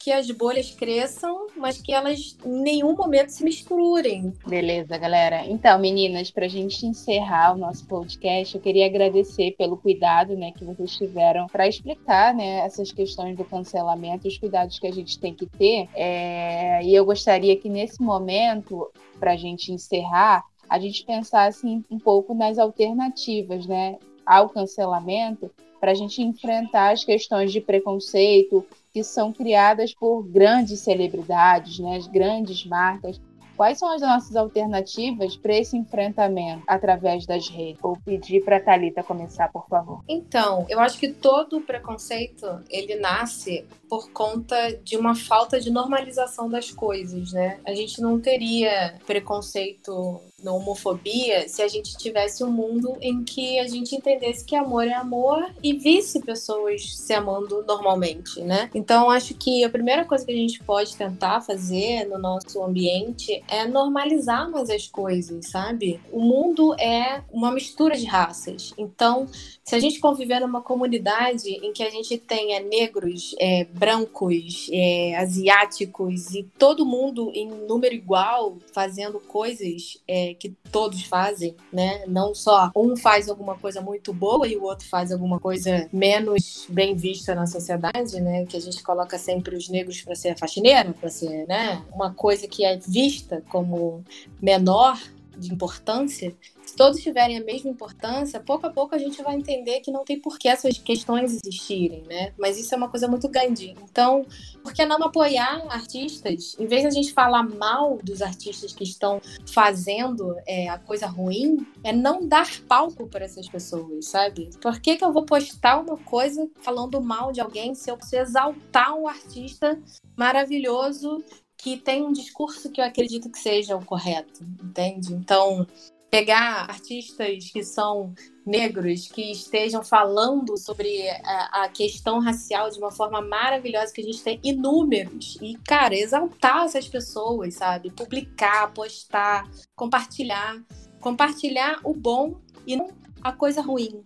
que 0.08 0.12
as 0.12 0.30
bolhas 0.30 0.70
cresçam, 0.70 1.48
mas 1.54 1.82
que 1.82 1.92
elas 1.92 2.34
em 2.42 2.62
nenhum 2.62 2.96
momento 2.96 3.28
se 3.28 3.44
misturem. 3.44 4.32
Beleza, 4.46 4.96
galera. 4.96 5.44
Então, 5.44 5.78
meninas, 5.78 6.30
para 6.30 6.46
a 6.46 6.48
gente 6.48 6.86
encerrar 6.86 7.54
o 7.54 7.58
nosso 7.58 7.86
podcast, 7.86 8.54
eu 8.54 8.60
queria 8.62 8.86
agradecer 8.86 9.54
pelo 9.58 9.76
cuidado 9.76 10.34
né, 10.34 10.50
que 10.52 10.64
vocês 10.64 10.96
tiveram 10.96 11.46
para 11.48 11.68
explicar 11.68 12.32
né, 12.34 12.60
essas 12.60 12.90
questões 12.90 13.36
do 13.36 13.44
cancelamento, 13.44 14.26
os 14.26 14.38
cuidados 14.38 14.78
que 14.78 14.86
a 14.86 14.90
gente 14.90 15.18
tem 15.18 15.34
que 15.34 15.44
ter. 15.44 15.86
É... 15.94 16.82
E 16.82 16.94
eu 16.94 17.04
gostaria 17.04 17.54
que 17.54 17.68
nesse 17.68 18.00
momento, 18.00 18.90
para 19.20 19.32
a 19.32 19.36
gente 19.36 19.70
encerrar, 19.74 20.42
a 20.70 20.78
gente 20.78 21.04
pensasse 21.04 21.66
um 21.90 21.98
pouco 21.98 22.32
nas 22.32 22.56
alternativas 22.56 23.66
né, 23.66 23.98
ao 24.24 24.48
cancelamento 24.48 25.50
para 25.78 25.92
a 25.92 25.94
gente 25.94 26.22
enfrentar 26.22 26.92
as 26.92 27.04
questões 27.04 27.52
de 27.52 27.60
preconceito, 27.60 28.66
que 28.98 29.04
são 29.04 29.32
criadas 29.32 29.94
por 29.94 30.24
grandes 30.24 30.80
celebridades, 30.80 31.78
né, 31.78 31.96
as 31.96 32.08
grandes 32.08 32.66
marcas. 32.66 33.20
Quais 33.56 33.78
são 33.78 33.92
as 33.92 34.00
nossas 34.00 34.34
alternativas 34.37 35.37
para 35.37 35.56
esse 35.56 35.76
enfrentamento 35.76 36.62
através 36.66 37.26
das 37.26 37.48
redes? 37.48 37.80
Vou 37.80 37.96
pedir 38.04 38.44
para 38.44 38.56
a 38.56 38.61
Thalita 38.61 39.02
começar, 39.02 39.50
por 39.52 39.66
favor. 39.68 40.02
Então, 40.08 40.64
eu 40.68 40.78
acho 40.78 40.98
que 40.98 41.08
todo 41.08 41.61
preconceito, 41.61 42.46
ele 42.70 42.96
nasce 42.96 43.64
por 43.88 44.11
conta 44.11 44.72
de 44.84 44.96
uma 44.96 45.14
falta 45.14 45.61
de 45.61 45.70
normalização 45.70 46.48
das 46.48 46.70
coisas, 46.70 47.32
né? 47.32 47.58
A 47.66 47.74
gente 47.74 48.00
não 48.00 48.20
teria 48.20 48.94
preconceito 49.06 50.20
na 50.42 50.53
homofobia 50.53 51.48
se 51.48 51.62
a 51.62 51.68
gente 51.68 51.96
tivesse 51.96 52.44
um 52.44 52.51
mundo 52.51 52.96
em 53.01 53.24
que 53.24 53.59
a 53.59 53.66
gente 53.66 53.94
entendesse 53.96 54.44
que 54.44 54.55
amor 54.55 54.87
é 54.87 54.92
amor 54.92 55.51
e 55.62 55.72
visse 55.72 56.20
pessoas 56.20 56.96
se 56.96 57.12
amando 57.12 57.64
normalmente, 57.66 58.40
né? 58.42 58.70
Então 58.74 59.11
acho 59.11 59.35
que 59.35 59.64
a 59.64 59.70
primeira 59.70 60.05
coisa 60.05 60.24
que 60.24 60.33
a 60.33 60.37
gente 60.37 60.62
pode 60.62 60.96
tentar 60.96 61.40
fazer 61.40 62.05
no 62.05 62.18
nosso 62.18 62.62
ambiente 62.62 63.42
é 63.48 63.66
normalizar 63.66 64.51
mais 64.51 64.70
as 64.70 64.87
coisas, 64.87 65.46
sabe? 65.46 66.01
O 66.12 66.20
mundo 66.20 66.74
é 66.74 67.22
uma 67.33 67.51
mistura 67.51 67.96
de 67.96 68.07
raças. 68.07 68.72
Então, 68.79 69.27
se 69.64 69.74
a 69.74 69.81
gente 69.81 69.98
conviver 69.98 70.40
numa 70.40 70.62
comunidade 70.62 71.48
em 71.51 71.72
que 71.72 71.83
a 71.83 71.90
gente 71.90 72.16
tenha 72.16 72.61
negros, 72.61 73.35
é, 73.38 73.64
brancos, 73.64 74.68
é, 74.72 75.16
asiáticos 75.16 76.35
e 76.35 76.44
todo 76.59 76.87
mundo 76.87 77.31
em 77.35 77.48
número 77.48 77.94
igual 77.94 78.57
fazendo 78.72 79.18
coisas 79.20 80.01
é, 80.07 80.27
que 80.34 80.50
todos 80.70 81.02
fazem, 81.04 81.56
né? 81.72 82.04
Não 82.06 82.34
só 82.34 82.70
um 82.74 82.96
faz 82.96 83.28
alguma 83.28 83.56
coisa 83.56 83.80
muito 83.80 84.12
boa 84.12 84.46
e 84.46 84.56
o 84.56 84.62
outro 84.62 84.88
faz 84.88 85.12
alguma 85.12 85.38
coisa 85.38 85.88
menos 85.92 86.66
bem 86.68 86.94
vista 86.94 87.34
na 87.34 87.46
sociedade, 87.46 88.20
né? 88.20 88.46
Que 88.46 88.56
a 88.56 88.60
gente 88.60 88.82
coloca 88.82 89.18
sempre 89.18 89.56
os 89.56 89.68
negros 89.68 90.02
para 90.02 90.14
ser 90.14 90.36
faxineiro, 90.38 90.94
para 90.94 91.08
ser, 91.08 91.46
né? 91.46 91.82
Uma 91.92 92.12
coisa 92.12 92.46
que 92.46 92.64
é 92.64 92.76
vista 92.76 93.42
como 93.48 94.04
menor 94.40 94.98
de 95.38 95.53
importância, 95.53 96.35
se 96.68 96.77
todos 96.77 97.01
tiverem 97.01 97.38
a 97.38 97.44
mesma 97.44 97.70
importância, 97.70 98.38
pouco 98.40 98.66
a 98.66 98.70
pouco 98.70 98.94
a 98.94 98.98
gente 98.98 99.22
vai 99.22 99.37
entender 99.37 99.81
que 99.81 99.90
não 99.90 100.05
tem 100.05 100.20
por 100.20 100.38
que 100.38 100.48
essas 100.48 100.77
questões 100.77 101.33
existirem, 101.33 102.03
né? 102.03 102.35
Mas 102.38 102.59
isso 102.59 102.74
é 102.74 102.77
uma 102.77 102.90
coisa 102.90 103.09
muito 103.09 103.27
grande. 103.29 103.74
Então, 103.83 104.27
por 104.62 104.74
que 104.74 104.85
não 104.85 105.03
apoiar 105.03 105.64
artistas? 105.70 106.55
Em 106.59 106.66
vez 106.66 106.83
de 106.83 106.88
a 106.88 106.90
gente 106.90 107.12
falar 107.12 107.42
mal 107.42 107.98
dos 108.03 108.20
artistas 108.20 108.72
que 108.74 108.85
estão 108.85 109.20
fazendo 109.46 110.37
é, 110.46 110.68
a 110.68 110.79
coisa 110.79 111.07
ruim, 111.07 111.66
é 111.83 111.92
não 111.92 112.27
dar 112.27 112.48
palco 112.68 113.07
para 113.07 113.24
essas 113.24 113.48
pessoas, 113.48 114.07
sabe? 114.07 114.51
Por 114.61 114.79
que, 114.81 114.96
que 114.96 115.05
eu 115.05 115.12
vou 115.12 115.24
postar 115.24 115.79
uma 115.79 115.96
coisa 115.96 116.48
falando 116.61 117.01
mal 117.01 117.33
de 117.33 117.40
alguém 117.40 117.74
se 117.74 117.90
eu 117.90 117.96
preciso 117.96 118.22
exaltar 118.22 118.94
um 118.94 119.09
artista 119.09 119.81
maravilhoso 120.16 121.24
que 121.58 121.76
tem 121.76 122.02
um 122.02 122.12
discurso 122.12 122.70
que 122.70 122.80
eu 122.80 122.84
acredito 122.84 123.28
que 123.28 123.38
seja 123.38 123.76
o 123.76 123.84
correto, 123.84 124.44
entende? 124.62 125.12
Então, 125.12 125.66
pegar 126.08 126.70
artistas 126.70 127.50
que 127.50 127.62
são 127.62 128.14
negros, 128.46 129.08
que 129.08 129.32
estejam 129.32 129.84
falando 129.84 130.56
sobre 130.56 131.10
a, 131.10 131.64
a, 131.64 131.68
questão 131.68 132.20
racial 132.20 132.70
de 132.70 132.78
uma 132.78 132.90
forma 132.90 133.20
maravilhosa, 133.20 133.92
que 133.92 134.00
a 134.00 134.04
gente 134.04 134.22
tem 134.22 134.40
inúmeros. 134.42 135.36
E, 135.42 135.56
cara, 135.66 135.94
exaltar 135.94 136.64
essas 136.64 136.88
pessoas, 136.88 137.54
sabe? 137.54 137.90
Publicar, 137.90 138.72
postar, 138.72 139.50
compartilhar. 139.74 140.62
Compartilhar 141.00 141.80
o 141.84 141.94
bom 141.94 142.40
e 142.66 142.76
não 142.76 142.88
a 143.22 143.32
coisa 143.32 143.60
ruim. 143.60 144.04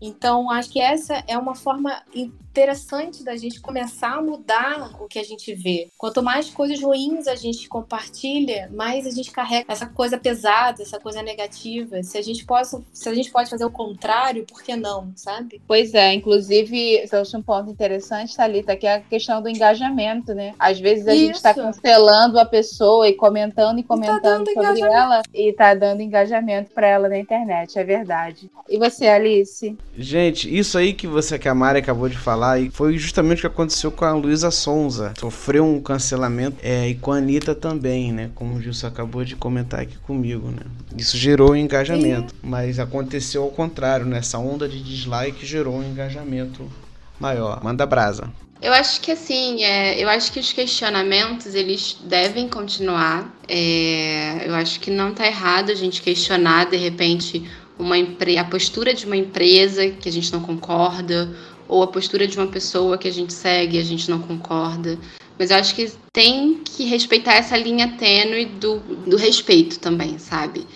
Então, 0.00 0.50
acho 0.50 0.70
que 0.70 0.80
essa 0.80 1.22
é 1.26 1.38
uma 1.38 1.54
forma 1.54 2.02
interessante 2.54 3.24
da 3.24 3.36
gente 3.36 3.60
começar 3.60 4.12
a 4.12 4.22
mudar 4.22 5.02
o 5.02 5.08
que 5.08 5.18
a 5.18 5.24
gente 5.24 5.52
vê. 5.52 5.88
Quanto 5.98 6.22
mais 6.22 6.48
coisas 6.50 6.80
ruins 6.80 7.26
a 7.26 7.34
gente 7.34 7.68
compartilha, 7.68 8.70
mais 8.72 9.08
a 9.08 9.10
gente 9.10 9.32
carrega 9.32 9.72
essa 9.72 9.86
coisa 9.86 10.16
pesada, 10.16 10.80
essa 10.80 11.00
coisa 11.00 11.20
negativa. 11.20 12.00
Se 12.04 12.16
a 12.16 12.22
gente 12.22 12.44
pode, 12.44 12.68
se 12.92 13.08
a 13.08 13.14
gente 13.14 13.32
pode 13.32 13.50
fazer 13.50 13.64
o 13.64 13.70
contrário, 13.70 14.46
por 14.46 14.62
que 14.62 14.76
não, 14.76 15.10
sabe? 15.16 15.60
Pois 15.66 15.94
é, 15.94 16.14
inclusive, 16.14 17.04
você 17.04 17.16
achou 17.16 17.40
um 17.40 17.42
ponto 17.42 17.68
interessante, 17.68 18.36
Thalita, 18.36 18.76
que 18.76 18.86
é 18.86 18.94
a 18.94 19.00
questão 19.00 19.42
do 19.42 19.48
engajamento, 19.48 20.32
né? 20.32 20.54
Às 20.56 20.78
vezes 20.78 21.08
a 21.08 21.10
tá 21.10 21.14
Isso. 21.14 21.26
gente 21.26 21.34
está 21.34 21.54
cancelando 21.54 22.38
a 22.38 22.44
pessoa 22.44 23.08
e 23.08 23.14
comentando 23.14 23.80
e 23.80 23.82
comentando 23.82 24.48
e 24.48 24.54
tá 24.54 24.62
sobre 24.62 24.80
ela 24.80 25.22
e 25.34 25.52
tá 25.52 25.74
dando 25.74 26.02
engajamento 26.02 26.70
para 26.70 26.86
ela 26.86 27.08
na 27.08 27.18
internet, 27.18 27.76
é 27.76 27.82
verdade. 27.82 28.48
E 28.68 28.78
você, 28.78 29.08
Alice? 29.08 29.76
Gente, 29.96 30.56
isso 30.56 30.78
aí 30.78 30.92
que 30.92 31.08
você 31.08 31.36
que 31.36 31.48
a 31.48 31.54
Mari 31.54 31.80
acabou 31.80 32.08
de 32.08 32.16
falar 32.16 32.43
e 32.58 32.70
foi 32.70 32.98
justamente 32.98 33.38
o 33.38 33.40
que 33.42 33.46
aconteceu 33.46 33.90
com 33.90 34.04
a 34.04 34.12
Luísa 34.12 34.50
Sonza. 34.50 35.14
Sofreu 35.18 35.64
um 35.64 35.80
cancelamento 35.80 36.58
é, 36.62 36.88
e 36.88 36.94
com 36.94 37.12
a 37.12 37.16
Anitta 37.16 37.54
também, 37.54 38.12
né? 38.12 38.30
Como 38.34 38.56
o 38.56 38.62
Gilson 38.62 38.86
acabou 38.86 39.24
de 39.24 39.36
comentar 39.36 39.80
aqui 39.80 39.96
comigo, 39.98 40.48
né? 40.48 40.62
Isso 40.96 41.16
gerou 41.16 41.52
um 41.52 41.56
engajamento, 41.56 42.32
Sim. 42.32 42.38
mas 42.42 42.78
aconteceu 42.78 43.42
ao 43.42 43.50
contrário, 43.50 44.06
né? 44.06 44.18
Essa 44.18 44.38
onda 44.38 44.68
de 44.68 44.82
dislike 44.82 45.44
gerou 45.46 45.76
um 45.76 45.82
engajamento 45.82 46.70
maior. 47.18 47.62
Manda 47.62 47.86
brasa. 47.86 48.30
Eu 48.60 48.72
acho 48.72 49.00
que 49.00 49.10
assim, 49.10 49.62
é, 49.62 50.02
eu 50.02 50.08
acho 50.08 50.32
que 50.32 50.40
os 50.40 50.52
questionamentos 50.52 51.54
eles 51.54 51.98
devem 52.04 52.48
continuar. 52.48 53.34
É, 53.46 54.48
eu 54.48 54.54
acho 54.54 54.80
que 54.80 54.90
não 54.90 55.10
está 55.10 55.26
errado 55.26 55.70
a 55.70 55.74
gente 55.74 56.00
questionar 56.00 56.70
de 56.70 56.76
repente 56.76 57.44
uma 57.78 57.96
a 57.96 58.44
postura 58.44 58.94
de 58.94 59.04
uma 59.04 59.16
empresa 59.16 59.88
que 59.90 60.08
a 60.08 60.12
gente 60.12 60.32
não 60.32 60.40
concorda 60.40 61.28
ou 61.68 61.82
a 61.82 61.86
postura 61.86 62.26
de 62.26 62.36
uma 62.38 62.46
pessoa 62.46 62.98
que 62.98 63.08
a 63.08 63.12
gente 63.12 63.32
segue 63.32 63.76
e 63.76 63.80
a 63.80 63.84
gente 63.84 64.10
não 64.10 64.20
concorda. 64.20 64.98
Mas 65.38 65.50
eu 65.50 65.56
acho 65.56 65.74
que 65.74 65.90
tem 66.12 66.60
que 66.64 66.84
respeitar 66.84 67.34
essa 67.34 67.56
linha 67.56 67.96
tênue 67.98 68.46
do, 68.46 68.78
do 68.78 69.16
respeito 69.16 69.78
também, 69.78 70.18
sabe? 70.18 70.66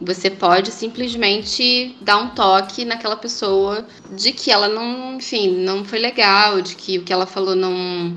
Você 0.00 0.28
pode 0.30 0.70
simplesmente 0.70 1.96
dar 2.02 2.18
um 2.18 2.28
toque 2.30 2.84
naquela 2.84 3.16
pessoa 3.16 3.86
de 4.14 4.32
que 4.32 4.50
ela 4.50 4.68
não, 4.68 5.16
enfim, 5.16 5.56
não 5.64 5.84
foi 5.84 5.98
legal, 5.98 6.60
de 6.60 6.76
que 6.76 6.98
o 6.98 7.02
que 7.02 7.12
ela 7.12 7.26
falou 7.26 7.54
não 7.54 8.14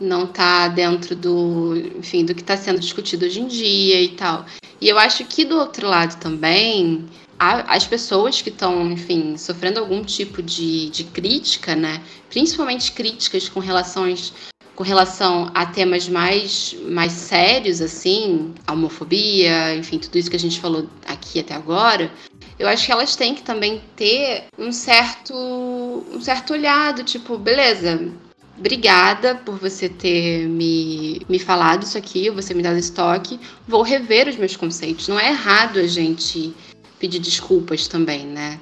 não 0.00 0.26
tá 0.26 0.66
dentro 0.66 1.14
do, 1.14 1.76
enfim, 1.98 2.24
do 2.24 2.34
que 2.34 2.40
está 2.40 2.56
sendo 2.56 2.80
discutido 2.80 3.26
hoje 3.26 3.40
em 3.40 3.46
dia 3.46 4.00
e 4.00 4.08
tal. 4.08 4.46
E 4.80 4.88
eu 4.88 4.98
acho 4.98 5.26
que 5.26 5.44
do 5.44 5.58
outro 5.58 5.86
lado 5.86 6.18
também, 6.18 7.06
as 7.40 7.86
pessoas 7.86 8.42
que 8.42 8.50
estão, 8.50 8.92
enfim, 8.92 9.36
sofrendo 9.38 9.80
algum 9.80 10.04
tipo 10.04 10.42
de, 10.42 10.90
de 10.90 11.04
crítica, 11.04 11.74
né? 11.74 12.02
Principalmente 12.28 12.92
críticas 12.92 13.48
com 13.48 13.60
relações 13.60 14.32
com 14.80 14.84
relação 14.84 15.50
a 15.52 15.66
temas 15.66 16.08
mais, 16.08 16.74
mais 16.88 17.12
sérios, 17.12 17.82
assim, 17.82 18.54
a 18.66 18.72
homofobia, 18.72 19.74
enfim, 19.74 19.98
tudo 19.98 20.16
isso 20.16 20.30
que 20.30 20.36
a 20.36 20.40
gente 20.40 20.58
falou 20.58 20.88
aqui 21.06 21.38
até 21.38 21.54
agora, 21.54 22.10
eu 22.58 22.66
acho 22.66 22.86
que 22.86 22.92
elas 22.92 23.14
têm 23.14 23.34
que 23.34 23.42
também 23.42 23.82
ter 23.94 24.44
um 24.58 24.72
certo, 24.72 25.34
um 25.34 26.18
certo 26.22 26.54
olhado, 26.54 27.04
tipo, 27.04 27.36
beleza, 27.36 28.10
obrigada 28.56 29.34
por 29.34 29.58
você 29.58 29.86
ter 29.86 30.46
me, 30.48 31.20
me 31.28 31.38
falado 31.38 31.82
isso 31.82 31.98
aqui, 31.98 32.30
você 32.30 32.54
me 32.54 32.62
dado 32.62 32.78
esse 32.78 32.92
toque, 32.92 33.38
vou 33.68 33.82
rever 33.82 34.28
os 34.28 34.36
meus 34.36 34.56
conceitos. 34.56 35.08
Não 35.08 35.20
é 35.20 35.28
errado 35.28 35.78
a 35.78 35.86
gente 35.86 36.54
pedir 37.00 37.18
desculpas 37.18 37.88
também, 37.88 38.26
né? 38.26 38.60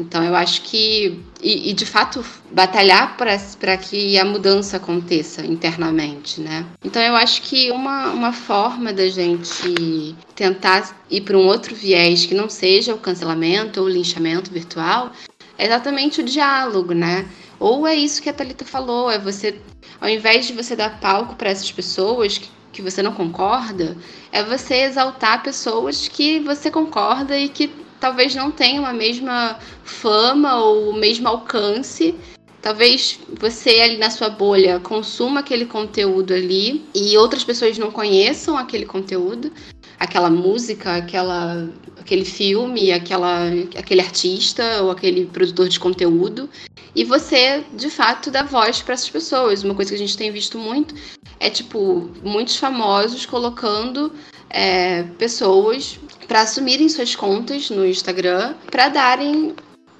Então 0.00 0.24
eu 0.24 0.34
acho 0.34 0.62
que, 0.62 1.20
e, 1.42 1.70
e 1.70 1.72
de 1.74 1.84
fato, 1.84 2.24
batalhar 2.50 3.18
para 3.18 3.76
que 3.76 4.18
a 4.18 4.24
mudança 4.24 4.78
aconteça 4.78 5.44
internamente, 5.44 6.40
né? 6.40 6.64
Então 6.82 7.02
eu 7.02 7.14
acho 7.14 7.42
que 7.42 7.70
uma, 7.70 8.10
uma 8.10 8.32
forma 8.32 8.94
da 8.94 9.06
gente 9.08 10.16
tentar 10.34 10.96
ir 11.10 11.20
para 11.20 11.36
um 11.36 11.46
outro 11.46 11.74
viés 11.74 12.24
que 12.24 12.34
não 12.34 12.48
seja 12.48 12.94
o 12.94 12.98
cancelamento 12.98 13.80
ou 13.80 13.86
o 13.86 13.90
linchamento 13.90 14.50
virtual 14.50 15.12
é 15.58 15.66
exatamente 15.66 16.22
o 16.22 16.24
diálogo, 16.24 16.94
né? 16.94 17.28
Ou 17.58 17.86
é 17.86 17.94
isso 17.94 18.22
que 18.22 18.30
a 18.30 18.32
Thalita 18.32 18.64
falou, 18.64 19.10
é 19.10 19.18
você, 19.18 19.60
ao 20.00 20.08
invés 20.08 20.46
de 20.46 20.54
você 20.54 20.74
dar 20.74 20.98
palco 20.98 21.34
para 21.34 21.50
essas 21.50 21.70
pessoas 21.70 22.38
que, 22.38 22.48
que 22.72 22.80
você 22.80 23.02
não 23.02 23.12
concorda, 23.12 23.94
é 24.32 24.42
você 24.42 24.76
exaltar 24.76 25.42
pessoas 25.42 26.08
que 26.08 26.40
você 26.40 26.70
concorda 26.70 27.38
e 27.38 27.50
que 27.50 27.68
talvez 28.00 28.34
não 28.34 28.50
tenham 28.50 28.84
a 28.84 28.92
mesma 28.92 29.58
fama 29.84 30.56
ou 30.56 30.90
o 30.90 30.94
mesmo 30.94 31.28
alcance. 31.28 32.14
Talvez 32.62 33.18
você 33.38 33.80
ali 33.80 33.96
na 33.98 34.10
sua 34.10 34.28
bolha 34.28 34.80
consuma 34.80 35.40
aquele 35.40 35.66
conteúdo 35.66 36.34
ali 36.34 36.84
e 36.94 37.16
outras 37.16 37.44
pessoas 37.44 37.78
não 37.78 37.90
conheçam 37.90 38.56
aquele 38.56 38.84
conteúdo, 38.84 39.50
aquela 39.98 40.28
música, 40.28 40.96
aquela, 40.96 41.68
aquele 41.98 42.24
filme, 42.24 42.92
aquela, 42.92 43.46
aquele 43.78 44.00
artista 44.00 44.82
ou 44.82 44.90
aquele 44.90 45.26
produtor 45.26 45.68
de 45.68 45.80
conteúdo. 45.80 46.50
E 46.94 47.04
você, 47.04 47.64
de 47.72 47.88
fato, 47.88 48.30
dá 48.30 48.42
voz 48.42 48.82
para 48.82 48.94
essas 48.94 49.08
pessoas. 49.08 49.62
Uma 49.62 49.74
coisa 49.74 49.90
que 49.90 49.94
a 49.94 49.98
gente 49.98 50.18
tem 50.18 50.30
visto 50.30 50.58
muito 50.58 50.94
é, 51.38 51.48
tipo, 51.48 52.10
muitos 52.22 52.56
famosos 52.56 53.24
colocando 53.24 54.12
é, 54.50 55.04
pessoas 55.16 55.98
para 56.30 56.42
assumirem 56.42 56.88
suas 56.88 57.16
contas 57.16 57.70
no 57.70 57.84
Instagram, 57.84 58.54
para 58.70 58.88
darem 58.88 59.52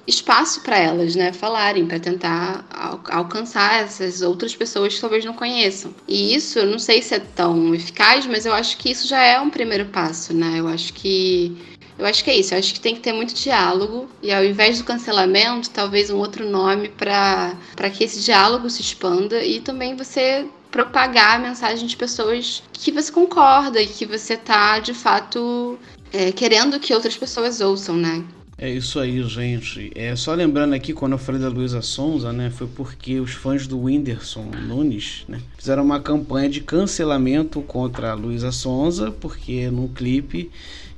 espaço 0.07 0.61
para 0.61 0.77
elas, 0.77 1.13
né, 1.13 1.33
falarem, 1.33 1.85
para 1.85 1.99
tentar 1.99 2.65
al 2.69 3.01
alcançar 3.09 3.83
essas 3.83 4.21
outras 4.21 4.55
pessoas 4.55 4.95
que 4.95 5.01
talvez 5.01 5.25
não 5.25 5.33
conheçam. 5.33 5.93
E 6.07 6.33
isso, 6.33 6.57
eu 6.57 6.67
não 6.67 6.79
sei 6.79 7.01
se 7.01 7.15
é 7.15 7.19
tão 7.19 7.75
eficaz, 7.75 8.25
mas 8.25 8.45
eu 8.45 8.53
acho 8.53 8.77
que 8.77 8.89
isso 8.89 9.09
já 9.09 9.21
é 9.21 9.41
um 9.41 9.49
primeiro 9.49 9.87
passo, 9.87 10.33
né? 10.33 10.57
Eu 10.57 10.69
acho 10.69 10.93
que 10.93 11.57
eu 11.99 12.05
acho 12.05 12.23
que 12.23 12.29
é 12.29 12.37
isso, 12.37 12.53
eu 12.53 12.59
acho 12.59 12.73
que 12.75 12.79
tem 12.79 12.95
que 12.95 13.01
ter 13.01 13.11
muito 13.11 13.33
diálogo 13.33 14.07
e 14.23 14.31
ao 14.31 14.45
invés 14.45 14.77
do 14.77 14.85
cancelamento, 14.85 15.69
talvez 15.69 16.09
um 16.09 16.17
outro 16.17 16.49
nome 16.49 16.87
para 16.87 17.89
que 17.93 18.05
esse 18.05 18.21
diálogo 18.21 18.69
se 18.69 18.81
expanda 18.81 19.43
e 19.43 19.59
também 19.59 19.97
você 19.97 20.47
propagar 20.71 21.35
a 21.35 21.39
mensagem 21.39 21.85
de 21.85 21.97
pessoas 21.97 22.63
que 22.71 22.89
você 22.89 23.11
concorda 23.11 23.81
e 23.81 23.87
que 23.87 24.05
você 24.05 24.37
tá 24.37 24.79
de 24.79 24.93
fato 24.93 25.77
é, 26.13 26.31
querendo 26.31 26.79
que 26.79 26.93
outras 26.93 27.15
pessoas 27.17 27.61
ouçam, 27.61 27.95
né? 27.95 28.23
É 28.57 28.69
isso 28.69 28.99
aí, 28.99 29.23
gente. 29.23 29.91
É 29.95 30.15
só 30.15 30.35
lembrando 30.35 30.73
aqui, 30.73 30.93
quando 30.93 31.13
eu 31.13 31.17
falei 31.17 31.41
da 31.41 31.49
Luísa 31.49 31.81
Sonza, 31.81 32.31
né, 32.31 32.51
foi 32.51 32.67
porque 32.67 33.19
os 33.19 33.31
fãs 33.31 33.65
do 33.65 33.79
Whindersson 33.85 34.51
Nunes, 34.67 35.25
né, 35.27 35.41
fizeram 35.57 35.83
uma 35.83 35.99
campanha 35.99 36.47
de 36.47 36.61
cancelamento 36.61 37.59
contra 37.63 38.11
a 38.11 38.13
Luísa 38.13 38.51
Sonza, 38.51 39.09
porque 39.09 39.67
num 39.71 39.87
clipe 39.87 40.51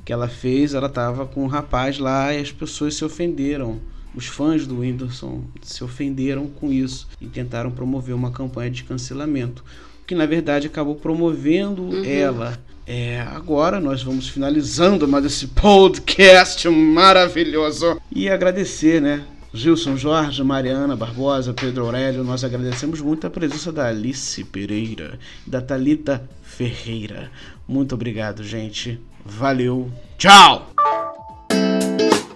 que 0.03 0.11
ela 0.11 0.27
fez, 0.27 0.73
ela 0.73 0.89
tava 0.89 1.25
com 1.25 1.45
um 1.45 1.47
rapaz 1.47 1.99
lá 1.99 2.33
e 2.33 2.41
as 2.41 2.51
pessoas 2.51 2.95
se 2.95 3.05
ofenderam. 3.05 3.79
Os 4.13 4.25
fãs 4.25 4.67
do 4.67 4.79
Whindersson 4.79 5.43
se 5.61 5.85
ofenderam 5.85 6.47
com 6.47 6.71
isso 6.71 7.07
e 7.21 7.27
tentaram 7.27 7.71
promover 7.71 8.13
uma 8.13 8.29
campanha 8.29 8.69
de 8.69 8.83
cancelamento, 8.83 9.63
que 10.05 10.13
na 10.13 10.25
verdade 10.25 10.67
acabou 10.67 10.95
promovendo 10.95 11.83
uhum. 11.83 12.03
ela 12.03 12.59
é, 12.85 13.21
agora 13.21 13.79
nós 13.79 14.03
vamos 14.03 14.27
finalizando 14.27 15.07
mais 15.07 15.23
esse 15.25 15.47
podcast 15.47 16.67
maravilhoso 16.69 18.01
e 18.11 18.29
agradecer, 18.29 19.01
né? 19.01 19.23
Gilson 19.53 19.95
Jorge, 19.95 20.43
Mariana 20.43 20.95
Barbosa, 20.95 21.53
Pedro 21.53 21.85
Aurélio, 21.85 22.23
nós 22.23 22.43
agradecemos 22.43 22.99
muito 22.99 23.27
a 23.27 23.29
presença 23.29 23.71
da 23.71 23.87
Alice 23.87 24.43
Pereira 24.45 25.19
e 25.45 25.49
da 25.49 25.61
Talita 25.61 26.27
Ferreira. 26.41 27.31
Muito 27.67 27.93
obrigado, 27.93 28.43
gente. 28.43 28.99
Valeu. 29.23 29.91
Tchau. 30.17 30.71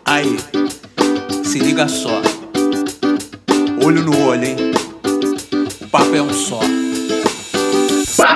Aí, 0.05 0.37
se 1.43 1.59
liga 1.59 1.87
só. 1.87 2.21
Olho 3.83 4.03
no 4.03 4.25
olho, 4.25 4.45
hein? 4.45 4.55
O 5.81 5.87
papo 5.87 6.15
é 6.15 6.21
um 6.21 6.31
só 6.31 6.76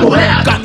Capoeira! 0.00 0.59